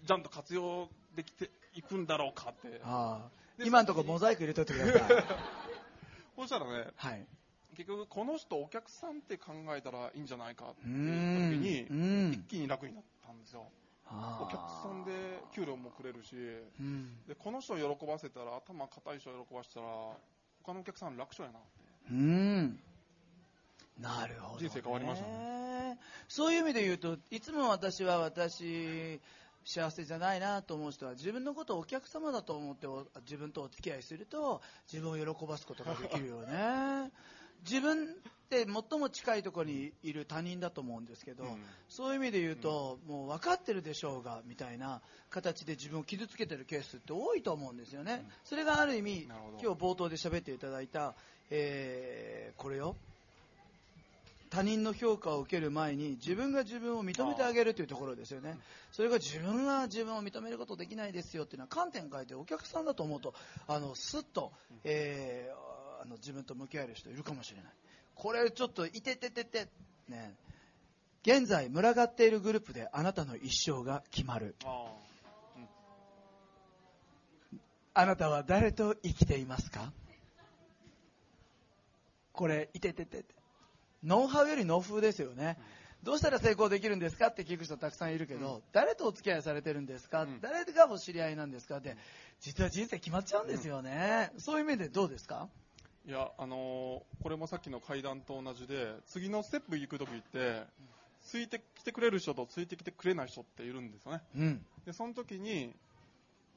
[0.06, 2.80] ちゃんと活用できていくんだろうかって。
[2.84, 5.24] あ今のところモザイク入れといてください。
[6.36, 7.26] そしたらねはい。
[7.76, 12.32] 結局この人お客さんって考えたらいいんじゃないかってういうん時にうん。
[12.32, 13.70] 一気に楽になったんですよ。
[14.06, 15.12] お客さんで
[15.52, 16.34] 給料もくれるし
[16.80, 17.22] うん。
[17.26, 19.86] でこの人を喜ばせたら頭固い人を喜ばせたら
[20.62, 21.68] 他のお客さん楽勝やなって。
[22.10, 22.82] うん
[24.00, 25.26] なるほど、ね、人生変わりました
[26.28, 29.20] そういう意味で言うといつも私は私
[29.64, 34.60] 幸せじゃないなと思う人は自分のことをお客様だと思ってお自分とお付き合いすると
[34.92, 37.10] 自分を喜ばすことができるよね。
[37.64, 38.06] 自分っ
[38.50, 41.62] て最も近いところにいる他人だと思うんですけど、うん。
[41.88, 49.28] そういう意味で言うと、もう分かってるでしょうがみたいな形で自分を傷つけてるケースって多いと思うんですよね、それがある意味
[49.62, 51.14] 今日冒頭で喋っていただいた、
[51.50, 52.96] えーこれよ
[54.52, 58.58] 他人の評価を受ける前に自分が自分を認めてあげるというところですよね、
[58.92, 63.34] それが自分は自分を認めることできないですよっていうのは観点変えてお客さんだと思うと
[63.66, 64.52] あのスッと、
[64.84, 65.72] えー
[66.02, 67.66] あの自分と向き合える人いるかもしれない。
[68.16, 69.68] これちょっといてててて
[70.08, 70.34] ね。
[71.24, 74.56] 現在群がっているグループであなたの一生が決まる。
[74.64, 74.86] あ
[77.94, 79.92] あなたは誰と生きていますか？
[82.32, 83.24] これいてててて
[84.04, 85.58] ノウハウよりノウ風ですよね、
[86.02, 88.62] どうしたら成功できるんですかって聞く人たくさんいるけど、うん。
[88.72, 90.40] 誰とお付き合いされてるんですか、うん。
[90.40, 91.76] 誰がお知り合いなんですか？
[91.76, 91.96] って
[92.40, 95.48] 実は人生決まっちゃうんですよね、そういう意味でどうですか？
[96.04, 100.64] いやあのーこれもさっきの階段と同じで次のステップ行く時って
[101.24, 104.20] ついてきてくれる人とついてきてくれない人っているんですよね。
[104.36, 104.66] うん。
[104.84, 105.72] でその時に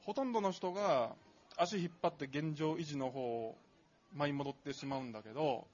[0.02, 1.12] ほとんどの人が
[1.56, 3.56] 足引っ張って現状維持の方を
[4.16, 5.64] 舞い戻ってしまうんだけど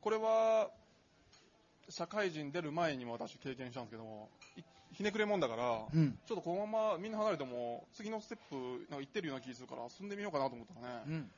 [0.00, 0.68] これは
[1.88, 4.62] 社会人出る前にも私経験したんですけどもい
[4.92, 6.16] ひねくれもんだから、うん。
[6.26, 11.30] ちょっとこのままみんな離れても次のステップなんか行ってるような気がするから進んでみようかなと思ったらね、うん。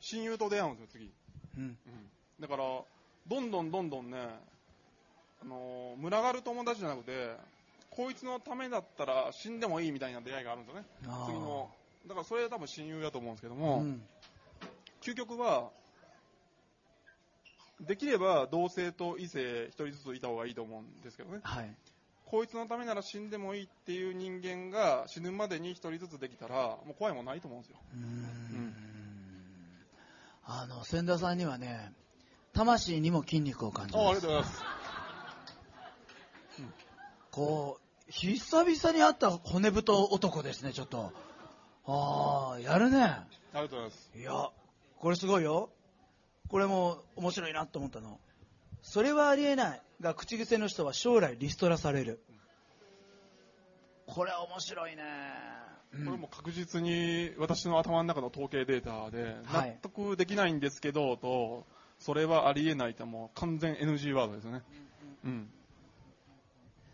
[0.00, 1.12] 親友と出会うんですよ次、
[1.56, 1.62] うん。
[1.62, 1.76] うん、
[2.40, 2.64] だから
[3.28, 4.18] どんどんどんどんね
[5.42, 7.36] あのー群がる友達じゃなくて
[7.90, 10.86] こいつのためだったら死んでもいいみたいな出会いがあるんですよね。
[11.26, 11.70] 次の
[12.06, 14.02] だからそれ多分親友だと思うんですけども、うん。
[15.00, 15.70] 究極は
[17.80, 21.40] できれば同性と異性一人ずついた方がいいと思うんですけどね。
[21.42, 21.74] はい。
[22.24, 27.76] こいつのためなら死んでもいいっていう人間が死ぬまでに一人ずつできたらもう怖いもんないと思うんですよ。
[27.94, 28.74] うーん。
[30.44, 31.92] あの千田さんにはね
[32.52, 34.64] 魂にも筋肉を感じあありますがとうございます。
[37.30, 41.12] こう久々に会った骨太男ですねちょっと。
[41.86, 43.02] ああやるね。
[43.02, 44.10] ありがとうございます。
[44.16, 44.50] いや
[44.98, 45.70] これすごいよ
[46.48, 48.20] これも面白いなと思ったの。
[48.82, 49.82] それはありえない。
[50.00, 52.20] が口癖の人は将来リストラされる。
[54.06, 55.02] これは面白いね。
[56.04, 59.70] これも確実に私の頭の中の統計データで、はい。
[59.70, 61.66] 納得できないんですけどと、
[61.98, 64.62] それはありえないってもう完全 NG ワードですよね。
[65.24, 65.50] うん。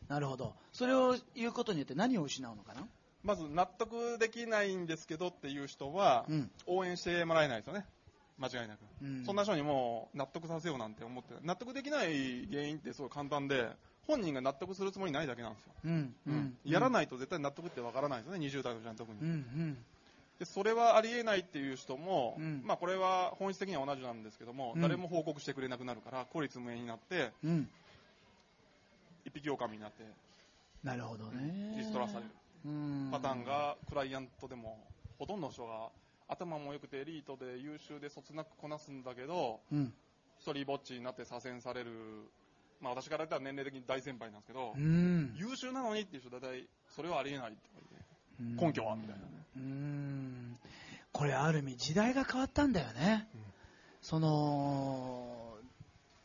[0.08, 0.54] なるほど。
[0.72, 2.86] それを言うことによって何を失うのかな？
[3.24, 6.50] まず納得できないんですけどっていう人は、うん。
[6.66, 7.84] 応援してもらえないですよね。
[8.42, 8.80] 間違いなく。
[9.02, 9.24] うん。
[9.24, 13.70] そんな人にも納得させようなんて思って納得できない原因ってすごい簡単で、
[14.06, 15.72] 本人が納得するつもりないだけなんですよ。
[15.84, 16.56] うんうん。
[16.64, 19.20] やらないと絶対納得ってわからないですよね、20代の人は特に。
[19.20, 19.78] うんうん。
[20.38, 22.62] でそれはありえないっていう人も、うん。
[22.64, 24.82] まあ、これは本質的には同じなんですけども、うん。
[24.82, 27.68] 誰も報告してくれなくなるから効率無縁になってうん。
[29.24, 30.02] 一匹狼になって
[30.82, 31.76] なるほどね。
[31.78, 32.30] リストラされる。
[32.66, 33.08] うん。
[33.12, 34.78] パターンがクライアントでも
[35.18, 35.88] ほとんどの人が
[36.32, 39.92] 頭も良くてエリートで優秀でそつなくこなすんだけどうん。
[40.38, 41.92] 一人ぼっちになって左遷される、
[42.80, 45.34] まあ、私から言ったら年齢的に大先輩なんですけど、うん。
[45.36, 48.68] 優秀なのにっていう人大体それはありえないって言われてうん。
[48.68, 49.22] 根拠はみたいな。
[49.22, 50.58] ねうん。
[51.12, 53.40] これある意味時代が変わったんだよね、うん。
[54.00, 55.56] その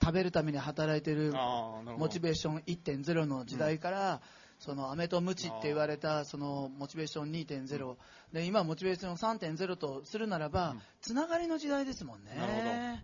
[0.02, 4.22] 食べるために働いてるモチベーション1.0の時代から、
[4.60, 7.96] その飴とムチって言われたそのモチベーション2.0、
[8.34, 10.82] で今モチベーション3.0とするならば、うん。
[11.02, 13.04] つながりの時代ですもんね。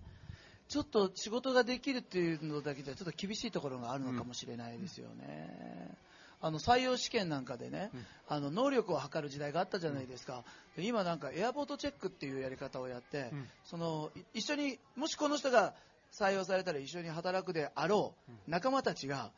[0.68, 5.96] ちょっと仕事ができるっていうのだけじゃちょっと厳しいところがあるのかもしれないですよね、
[6.42, 8.06] あの採用試験なんかでね、うん。
[8.30, 10.44] あの能力を測る時代があったじゃないですか、
[10.76, 13.48] で今なんかエアポートチェックっていうやり方をやって、うん。
[13.66, 15.76] そのい一緒にもしこの人が
[16.12, 19.32] 採用されたら一緒に働くであろう仲間たちが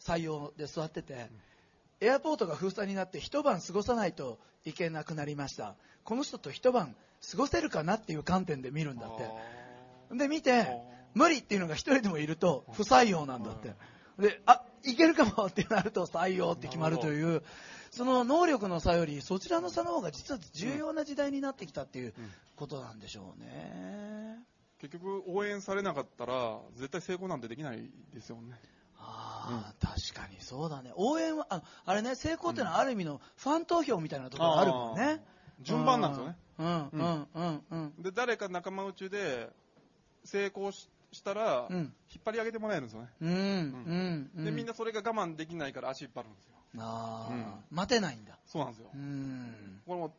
[0.00, 1.30] 採用で座ってて、
[2.00, 5.74] エアポートが封鎖になって一晩過ごさないといけなくなりました。
[6.04, 6.94] この人と一晩
[7.30, 10.16] 過ごせるかなっていう観点で見るんだって。
[10.16, 10.66] で見て
[11.14, 13.74] 無理っていうのが一人でもいると不採用なんだって。
[14.18, 17.42] であいけるかもってなると採用って決まるという
[17.90, 22.14] その能力の差よりそちらの差の方が実は重要な時代になってきたっていう
[22.56, 24.38] ことなんでしょうね。
[24.80, 28.60] 結局応援されなかったら絶対成功なんてできないですよね
[29.06, 30.92] ああ、確かにそうだね。
[30.96, 35.24] 応援はああれね成功っていうのはある意味のファン投票みたいなところがあるもんね。
[35.60, 36.36] 順番なんですよね。
[36.58, 37.64] うんうんうん。
[37.70, 39.50] うんで誰か仲間内で
[40.24, 41.76] 成功ししたら、うん。
[41.76, 41.84] 引
[42.18, 44.44] っ張り上げてもらえるんですよね、うんうんうん。
[44.44, 46.54] でみんなそれが我慢できないから足引っ張るんですよ。
[46.78, 47.46] ああ、うん。
[47.70, 48.36] 待てないんだ。
[48.46, 49.80] そうなんですよ、うん。
[49.86, 50.14] これも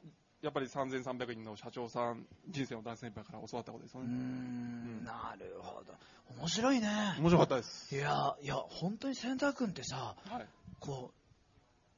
[0.45, 5.03] やっぱり3300人の社長さん人生の大先輩から教わったことですようね、ん。
[5.03, 5.91] なるほど。
[6.37, 6.87] 面白いね。
[7.17, 7.95] 面白かったです。
[7.95, 10.45] いやいや本当にセンター君ってさはい。
[10.79, 11.13] こう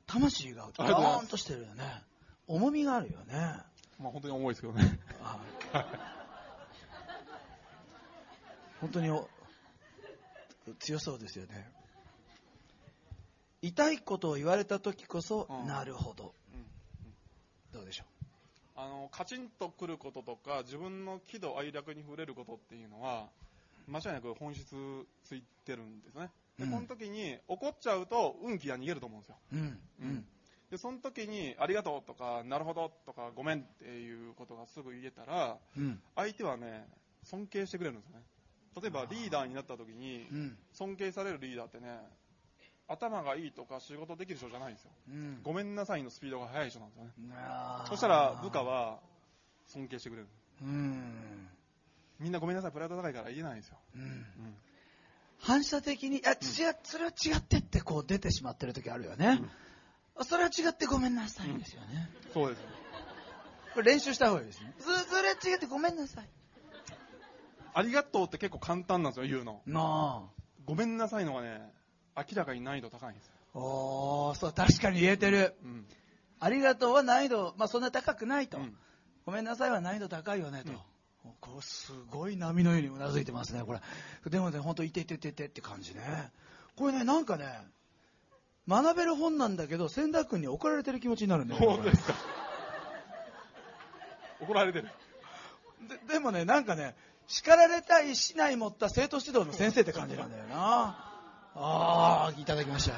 [0.06, 1.84] 魂がドーンとしてるよね。
[2.48, 3.34] 重みがあるよね。
[4.00, 4.98] まあ本当に重いですけどね。
[5.22, 5.38] あ
[8.80, 9.28] 本当にお
[10.80, 11.70] 強そうですよね。
[13.62, 15.68] 痛いことを言われた時こそ、うん。
[15.68, 16.34] なるほど。
[16.54, 16.64] うん。
[17.74, 18.06] どうでしょ
[18.78, 23.28] あのカチンとくることとか自分の喜怒哀楽に触れることっていうのは
[23.88, 24.76] 間違いなく本質
[25.24, 26.30] ついてるんですね。
[26.60, 26.72] で、うん。
[26.72, 29.36] この時に怒っちゃうと運気が逃げると思うんですよ。
[29.54, 29.80] ううん。
[30.02, 30.26] うん。
[30.70, 36.00] でその時にありがとうとかなるほどとかごめんっていうことがすぐ言えたらうん。
[36.16, 36.86] 相手はね
[37.24, 38.24] 尊敬してくれるんですよね。
[38.80, 40.58] 例えばリーダーになった時にうん。
[40.72, 42.00] 尊敬されるリーダーってね
[42.88, 44.92] 頭がいいとか仕事できる人じゃないんですよ。
[45.10, 45.40] うん。
[45.44, 47.36] ごめんなさいのスピードが速い人なんですよね。
[47.88, 49.00] そしたら部下は
[49.68, 50.28] 尊敬してくれる。
[50.62, 51.50] うん。
[52.20, 54.02] みんなごめんなさいプライド高いから言えないんですよ、うん。
[54.02, 54.26] うん。
[55.40, 59.40] 反射的にあ違うそれは違ってってこう出てしまってる時あるよね、
[60.16, 62.62] あそれは違ってごめんなさいですよね、そうです
[63.76, 64.74] これ練習した方がいいですね。
[64.80, 66.30] そそれは違ってごめんなさい。
[67.76, 69.62] ありがとうって結構簡単なんですよ言うの。
[69.68, 70.24] な
[70.66, 71.72] ごめんなさいのがね
[72.18, 73.32] 明らかに難易度高いんです。
[73.54, 75.56] おーそう確かに言えてる。
[75.64, 75.86] うん。
[76.40, 78.76] ありがとうは難易度、まあ、そんな高くないと、うん。
[79.26, 81.32] ごめんなさいは難易度高いよねと、うん。
[81.40, 83.80] これすごい波のようにうなずいてますねこれ。
[84.30, 86.02] でもね本当いててててって感じね。
[86.76, 87.46] これねなんかね
[88.68, 92.14] 学べる本なんだけど千田君に怒られてる気持ちになるんだよね本当ですか？
[94.42, 94.90] 怒られてる。
[96.08, 96.96] ででもねなんかね
[97.28, 101.07] 叱られたいしない持った生徒指導の先生って感じなんだよな
[101.60, 102.94] ああいただきました。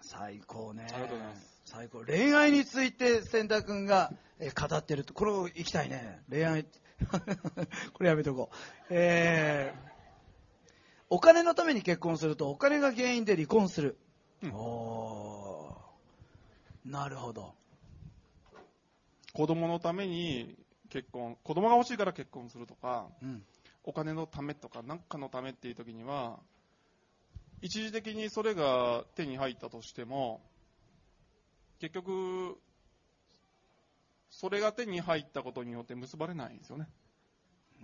[0.00, 0.84] 最高ね。
[0.92, 1.62] ありがとうございます。
[1.64, 2.04] 最高。
[2.04, 5.14] 恋愛について千田君がえー語ってると。
[5.14, 6.20] これを行きたいね。
[6.28, 6.66] 恋愛。
[7.94, 8.56] これやめとこう。
[8.90, 9.96] えー
[11.08, 13.96] お金のために結婚するとお金が原因で離婚する、
[14.42, 14.50] うん。
[14.52, 16.90] おー。
[16.90, 17.54] なるほど。
[19.32, 20.58] 子供のために
[20.88, 23.44] 結婚子供が欲しいから結婚するとかうん。
[23.84, 26.40] お金のためとか何かのためっていう時には
[27.62, 30.40] 一時的にそれが手に入ったとしても
[31.80, 32.58] 結局
[34.30, 36.88] それが手に入ったことによって結ばれないんですよね、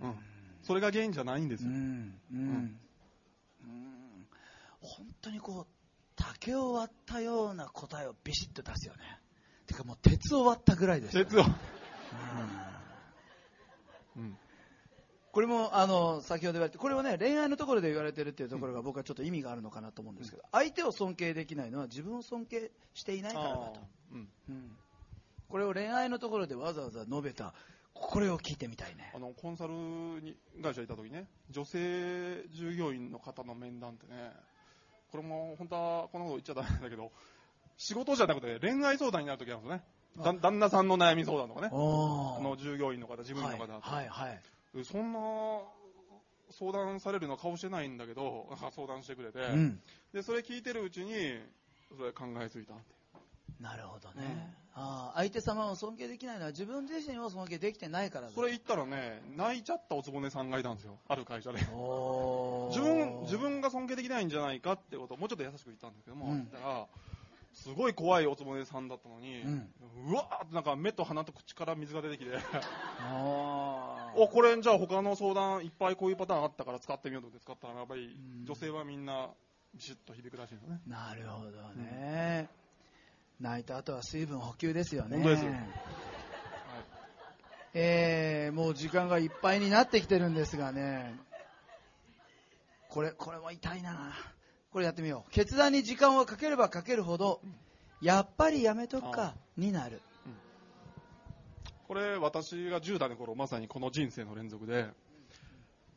[0.01, 0.15] うん、
[0.61, 2.19] それが原因じゃないんですよ、うん。
[2.31, 2.79] うん。
[3.63, 4.27] うん。
[4.81, 5.73] 本当にこう
[6.15, 8.99] 竹を割ったような答えをビシッと出すよね。
[9.65, 11.43] てかもう鉄を割ったぐらいですよ、鉄を、
[14.17, 14.23] うん。
[14.23, 14.37] うん
[15.33, 23.79] これもあの先ほど言われてこれはね恋愛のところで言われてるっていうところが僕はちょっと意味があるのかなと思うんですけど相手を尊敬できないのは自分を尊敬していないからだと。
[24.11, 24.29] うん。
[24.49, 24.71] うん。
[25.49, 27.55] これを恋愛のところでわざわざ述べた
[27.95, 29.11] これを聞いてみたいね。
[29.15, 34.31] あのコンサルに会社にいた時ね女性従業員の方の面談ってね
[35.11, 37.11] これも本当はこんなこと言っちゃダメなんだけど
[37.77, 39.83] 仕事じゃなくて恋愛相談になる時あるんですよね。
[40.15, 41.69] だ旦那さんの悩み相談とかね。
[41.71, 44.39] おあの従業員の方事務員の方、はいはいはい
[44.83, 45.19] そんな
[46.49, 49.81] 相談されるの顔してないんだけど 相談してくれて、うん。
[50.13, 51.39] でそれ聞いてるうちに
[51.95, 52.93] それ考えついたって
[53.59, 58.33] なるほどね、ああ相手様を尊敬できないのは自分自身を尊敬できてないからだ。
[58.33, 60.97] それ言ったらね泣いちゃったおつぼねさんがいたんですよ。
[61.07, 61.59] ある会社で。
[61.59, 61.71] 自
[62.81, 65.13] 分自分が尊敬できないんじゃないかってこと。
[65.13, 66.31] をもうちょっと優しく言ったんですけども、うん。
[66.33, 66.87] 言ったら
[67.53, 69.73] すごい怖いおつぼねさんだったのに、うん。
[70.07, 72.31] うわーってなんか目と鼻と口から水が出てきて。
[72.99, 73.82] あー
[74.15, 79.29] おこれじゃあ他の相談いっぱいこういうパターンあったから使ってみようと思って使ったらやっぱりうん女性はみんな
[79.73, 80.81] ビシッと響くらしいんですよね。
[80.87, 81.51] なるほど
[81.81, 82.47] ね。
[83.39, 85.17] 泣いた後は水分補給ですよね。
[85.17, 85.53] 本当ですはい。
[87.73, 91.15] えー、もう時間がいっぱいになってきてるんですがね。
[92.89, 94.13] これ、これも痛いな。
[94.71, 95.31] これやってみよう。
[95.31, 97.41] 決断に時間をかければかけるほど、
[98.01, 100.01] やっぱりやめとくか、になる。
[101.87, 104.87] これ、私が10代の頃、まさにこの人生の連続で、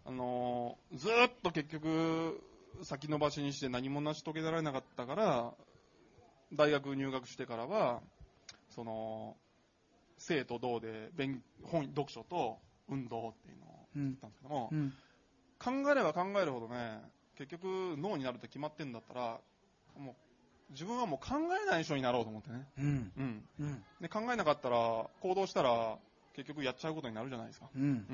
[0.05, 2.41] あのーずーっと結局、
[2.83, 5.55] 先延ばしにして何も成し遂げられなかったから、
[6.53, 8.01] 大学入学してからは、
[8.71, 9.37] その、
[10.19, 12.59] 生と同で勉本、読書と
[12.89, 14.93] 運動っていうのをうんやったんですけども、うん。
[15.59, 17.01] 考えれば考えるほどね、
[17.37, 19.41] 結局脳になるって決まってんだったら、
[19.97, 20.15] もう
[20.71, 22.67] 自分はもう考えない人になろうと思ってね。
[22.79, 23.13] うん。
[23.17, 23.45] うん。
[23.61, 23.85] うん。
[24.01, 24.77] で考えなかったら、
[25.21, 25.97] 行動したら、
[26.35, 27.67] 結局やっちゃうことになるじゃないですか。
[27.75, 27.83] うん。
[27.83, 28.07] うん。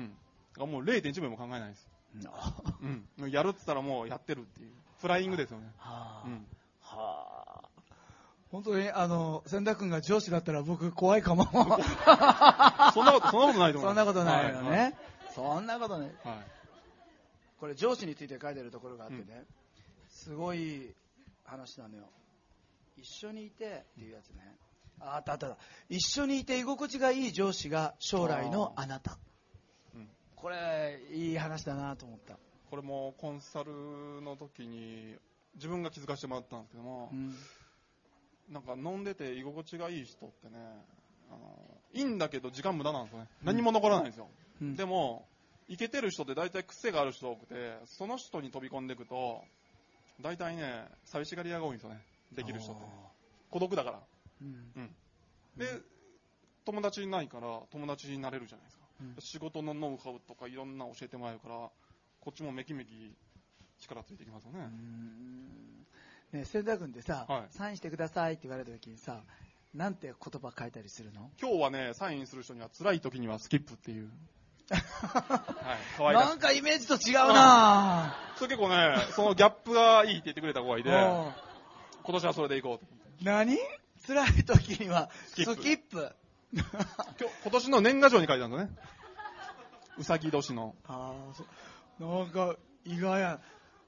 [0.53, 1.87] だからもう0.1秒も考えないです。
[2.27, 2.53] あ
[3.19, 3.31] うん。
[3.31, 4.71] やるって言ったらもうやってるっていう。
[5.01, 5.71] フライングですよね。
[5.77, 6.45] はあうん。
[6.81, 7.69] はあ。
[8.51, 11.45] 本当に、あの、千田君が上司だったら僕怖いかも。
[12.93, 13.89] そんなこと、そんなことないと思う。
[13.89, 14.97] そんなことないよはいね。
[15.33, 16.07] そんなことない。
[16.23, 16.37] はい。
[17.59, 19.45] これ上司について書いてるところがあってね、
[20.07, 20.93] すごい
[21.45, 22.03] 話なのよ。
[22.97, 24.57] 一緒にいてっていうやつね。
[24.99, 25.57] ああったあったあった。
[25.89, 29.17] 一緒にいて居心地がいい上司が将来のあなた。
[29.95, 32.37] うんこれ、いい話だなと思った。
[32.69, 33.71] これもコンサル
[34.21, 35.15] の時に、
[35.55, 37.33] 自分が気づかせてもらったんですけどもう、ん。
[38.49, 40.55] なんか飲んでて居心地がいい人ってね、
[41.29, 43.27] あのいいんだけど時間無駄なんですよね。
[43.43, 44.27] 何も残らないんですよ。
[44.61, 45.25] うんでも、
[45.67, 49.43] イケてる人って大体癖がある人多くて、その人に飛び込んでいくと、
[50.21, 52.01] 大体ね、寂しがり屋が多いんですよね。
[52.33, 52.81] できる人って。
[53.49, 53.99] 孤独だから。
[54.41, 54.95] うん
[55.57, 55.67] で、
[56.65, 58.83] 友達いないから友達になれるじゃないですか。
[59.01, 61.55] うん仕事のノウハウとかいろんな教えてもらえるから、
[62.21, 63.13] こっちもめきめき
[63.81, 64.59] 力ついてきますよね。
[64.59, 64.63] う
[66.37, 69.21] んね千田君ってさ、はいサインしてくださいって言われた時にさ、
[69.75, 71.29] なんて言葉書いたりするの？
[71.39, 74.09] 今日はね、サインする人には辛い時にはスキップっていう。
[74.71, 74.81] はい、
[75.97, 76.39] 可愛らしないん。
[76.39, 80.95] かイメージと違うなそれ結構ね、そのギャップがいいって言ってくれた子がいて、うん
[82.03, 82.85] 今年はそれでいこうと。
[83.23, 83.57] 何？
[84.05, 86.13] 辛い時にはススキップ。
[86.53, 86.73] 今日、
[87.43, 88.71] 今年の年賀状に書いてあるんですよね。
[89.97, 90.75] うさぎ年の。
[90.85, 91.13] あ
[91.99, 93.39] あなんか意外や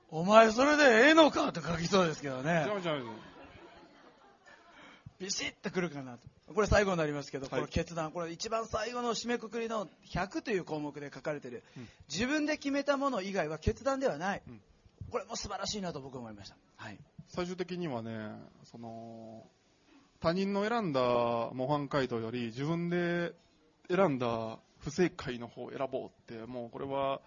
[0.09, 3.05] お前それでええのかと書きそうですけど違ねう違う違う。
[5.19, 6.53] ビシッとくるかなと。
[6.53, 7.49] これ最後になりますけど、はい。
[7.49, 8.11] この決断。
[8.11, 11.89] これ一番最後の締めくくりの100という項目で書かれてる、うん。
[12.09, 14.61] 自分で決めたもの以外は決断ではない、うん。
[15.09, 16.55] これも素晴らしいなと僕は思いました。
[16.77, 18.31] はい最終的にはね、
[18.63, 19.43] その、
[20.19, 21.01] 他人の選んだ
[21.53, 23.33] 模範解答より自分で
[23.89, 27.21] 選んだ不正解の方を選ぼうって、もうこれは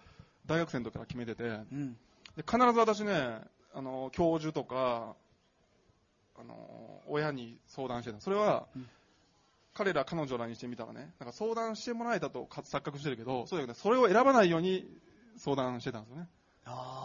[0.45, 1.97] 大学生の時から決めてて、うん
[2.35, 3.41] で必ず私ね、
[3.73, 5.15] あの、教授とか、
[6.39, 8.21] あの、親に相談してた。
[8.21, 8.87] それは、うん
[9.79, 14.85] 彼ら彼女らにしてみたらね、なんか相談してもらえたとか錯覚してるけど、そうじゃなくて、それを選ばないように
[15.37, 16.27] 相談してたんですよね。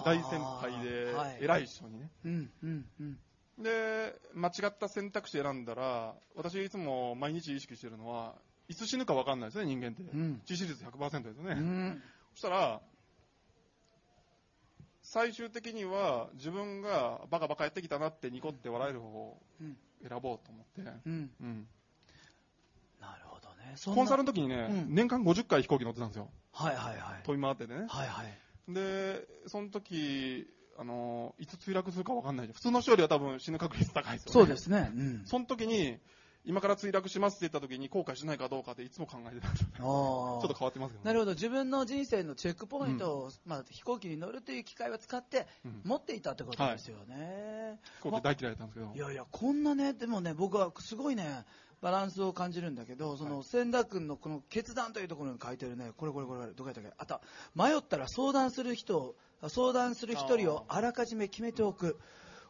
[0.05, 1.39] 大先輩ではい。
[1.41, 2.11] 偉い人にね。
[2.25, 3.19] うんうんうん。
[3.63, 8.35] で、間違った選択肢選んだら、私いつも毎日意識してるのは、
[8.69, 10.03] いつ死ぬか分かんないですね、人間って。
[10.03, 10.43] うん。
[10.47, 11.53] 致死率100%ですよね。
[11.53, 12.03] うん。
[12.33, 12.81] そしたら、
[15.03, 19.77] 最終的には自分がバカバカやってきたなってニコって笑える方をうん。
[20.07, 21.31] 選ぼうと思って、うん。
[21.41, 21.67] うん。
[23.01, 23.75] なるほどね。
[23.95, 24.95] コンサルの時にね、うん。
[24.95, 26.29] 年間50回飛行機乗ってたんですよ。
[26.53, 27.23] はいはいはい。
[27.25, 27.87] 飛び回っててね。
[27.89, 30.47] はいはいで、その時、
[30.79, 32.55] あの、いつ墜落するか分かんないじゃん。
[32.55, 34.33] 普通の人よりは多分死ぬ確率高いですよね。
[34.33, 35.99] そうですねうんその時に、
[36.47, 39.49] 今から墜落しますって言った時に後悔しないかどうかっていつも考えてた。
[39.57, 41.05] ちちょっと変わってますけど、ね。
[41.05, 48.93] なるほど自分の人生のチェックポイントを、まあ、飛行機に乗るという機会を使ってうん持っていたってことですよね、飛行機大嫌いだったんですけど。
[48.95, 51.47] いやいやこんなねでもね僕はすごいね
[51.81, 55.93] バランスを感じるんだけどその、はい千田君のこの決断というところに書いてるね。
[55.97, 56.93] これこれこれこれどこやったっけ？
[56.97, 57.21] あった
[57.55, 59.15] 迷ったら相談する人を
[59.49, 61.99] 相談する一人をあらかじめ決めておく。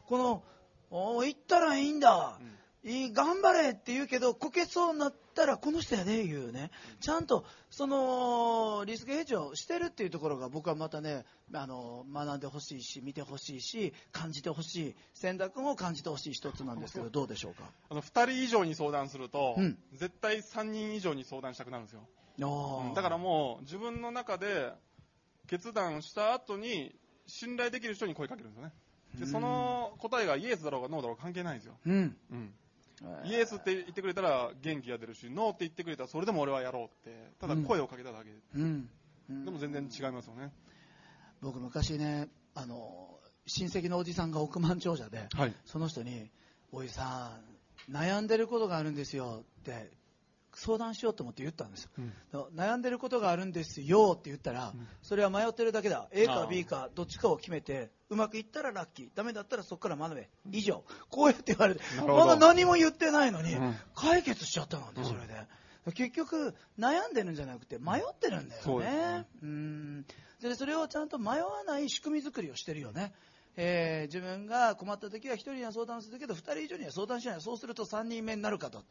[0.05, 0.43] この
[0.91, 2.55] お行ったらいいんだ、うん
[2.85, 6.69] いい頑張れって言うけどこけそうになったらこの人やで言うね
[7.01, 17.63] ちゃんとそのリスクヘッジをしてるっていうところが僕はまたねあの学んでほしいし見てほしいし感じてほしい千田君を感じてほしい一つなんですけどどうでしょうか？
[17.89, 22.07] あの、二人以上に相談すると、うん絶対三人以上に相談したくなるんですよ。
[22.37, 24.73] うんだからもう、自分の中で
[25.47, 26.93] 決断した後に、
[27.27, 28.73] 信頼できる人に声かけるんですよね。
[29.19, 31.77] で、その答えがイエスだろうがノーだろうが関係ないんですよ。
[31.85, 32.53] うんうん。
[33.25, 38.31] イエスって言ってくれたら元気が出るし、ノーって言ってくれたらそれでも俺はやろうって、ただ声をかけただけ。
[38.55, 38.89] うんうん
[39.43, 40.51] でも全然違いますよね。
[41.41, 43.05] 僕昔ねあの
[43.47, 45.53] 親戚のおじさんが億万長者で、はい。
[45.65, 46.29] その人に、
[46.71, 47.31] おじさ
[47.89, 49.91] ん、悩んでることがあるんですよって、
[50.55, 51.89] 相談しようと思って言ったんですよ。
[51.99, 52.13] うん。
[52.55, 54.87] 悩んでることがあるんですよって言ったら、うん。
[55.01, 56.07] それは迷ってるだけだ。
[56.11, 60.83] A か B かどっちかを決めてうまくいったらラッキーダメだったらそこから学べ以上。
[61.09, 63.75] こうやって言われてまだ何も言ってないのに、うん。
[63.95, 65.45] 解決しちゃったのでそれで、
[65.93, 69.25] 結局悩んでるんじゃなくて迷ってるんだよね。
[69.43, 70.05] うん。
[70.41, 73.13] でそれをちゃんと迷わない仕組み作りをしてるよね。
[73.57, 77.41] えー自分が困った時は1人には相談するけど2人以上には相談しない。
[77.41, 78.83] そうすると3人目になるかと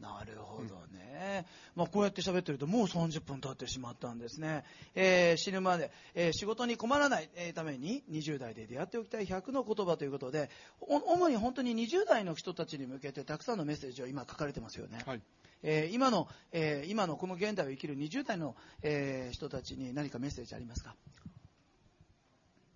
[0.00, 1.44] なるほどね、
[1.74, 4.62] まあ、こうやって喋ってるともう30分経ってしまったんですね、
[4.94, 15.20] えー死ぬまで、えー仕事に困らない、えーために20代で出会っておきたい100の言葉ということでお主に本当に20代の人たちに向けてたくさんのメッセージを今書かれてますよね、はい。
[15.62, 20.94] えー今の、えー今のこの現代を生きる20代の、えー人たちに何かメッセージありますか？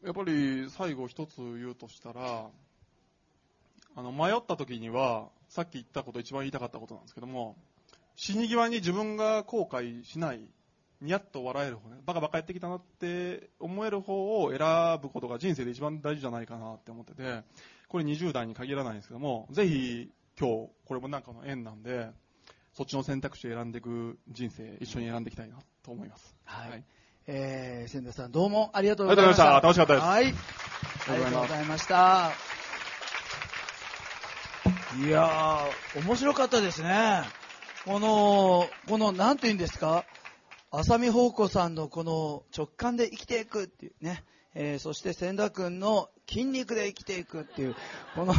[0.05, 2.47] やっぱり最後一つ言うとしたら、
[3.95, 7.57] あの、迷った時には、さっき言ったこと一番言いたかったことなんですけども、
[8.16, 10.40] 死に際に自分が後悔しない、
[11.03, 14.59] ニヤッと笑える方ね、バカバカやってきたなって思える方を選
[15.03, 17.42] ぶことが人生で一番大事じゃないかなって思ってて、
[17.88, 22.09] これ20代に限らないんですけども、ぜひ今日、これもなんかの縁なんで、
[22.72, 26.34] そっちの選択肢を選んでいく人生、一緒に選んでいきたいなと思います。
[26.44, 26.82] はい。
[27.26, 29.57] えー、千田さんどうもありがとうございました。
[29.57, 30.09] ありがとうございました。
[30.09, 31.18] はいありがとうござい。
[31.18, 32.61] ありがとうございました
[35.01, 37.22] いやー面白かったですね。
[37.86, 40.05] このこのなんて言うんですか？
[40.70, 44.24] 浅見宝子さんのこの直感で生きていくっていうね、
[44.55, 47.74] えーそして千田君の筋肉で生きていくっていう
[48.14, 48.34] この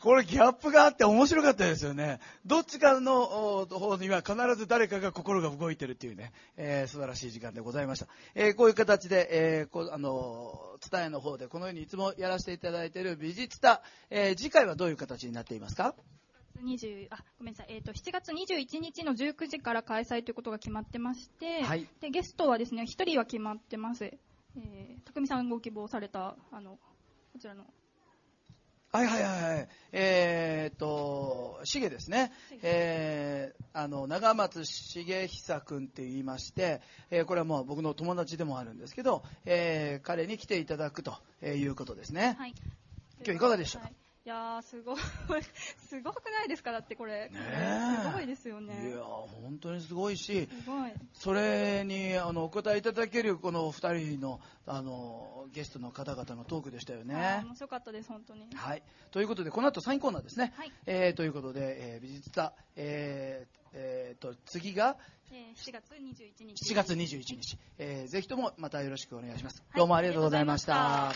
[0.00, 2.20] これギャップがあって面白かったですよね。
[2.46, 8.06] どっちかのお方には必ず誰かが心が動いてるっていうね、えー素晴らしい時間でございました。
[8.34, 15.94] えーこういう形で、えーこうあのー、伝えの方でこのようにいつもやらせていただいている美術タ、えー次回はどういう形になっていますか
[16.64, 21.88] ？20あごめんなさい、えー、と7月21日の19時から開催ということが決まってまして、はい。
[22.00, 26.78] でゲストはですね1人は決まってます、えー、匠さんご希望されたあの
[27.32, 27.64] こちらの
[28.90, 29.68] はいはいはいはい。
[29.92, 32.32] えーっと、しげですね。
[32.62, 36.80] えーあの、長松茂久君って言いまして、
[37.10, 41.14] えーこれはもう僕の友達でもあるんですけど、えー彼に来ていただくと
[41.44, 42.36] いうことですね。
[42.38, 42.54] はい
[43.24, 43.84] 今日いかがでしたか？
[43.84, 43.96] はいい
[44.28, 45.00] やーすごい。
[45.88, 46.72] すごくないですか？
[46.72, 48.02] だってこれ、ねえ。
[48.04, 50.92] すごいですよいねや本当にすごいし、すごい。
[51.14, 57.40] それにあのお答えいただけるこの2人のあのゲストの方々のトークでしたよね。
[57.44, 58.46] 面白かったです本当に。
[58.54, 60.52] はい、ということで、この後サインコーナーですね。
[60.56, 60.72] はい。
[60.86, 64.96] えーということで、えー美術座、えーえーと次が
[65.30, 66.72] えー7月21日。
[66.72, 69.62] 7月21日、えーぜひともまたよろしくお願いします。
[69.70, 69.78] はい。
[69.78, 71.12] どうもありがとうございました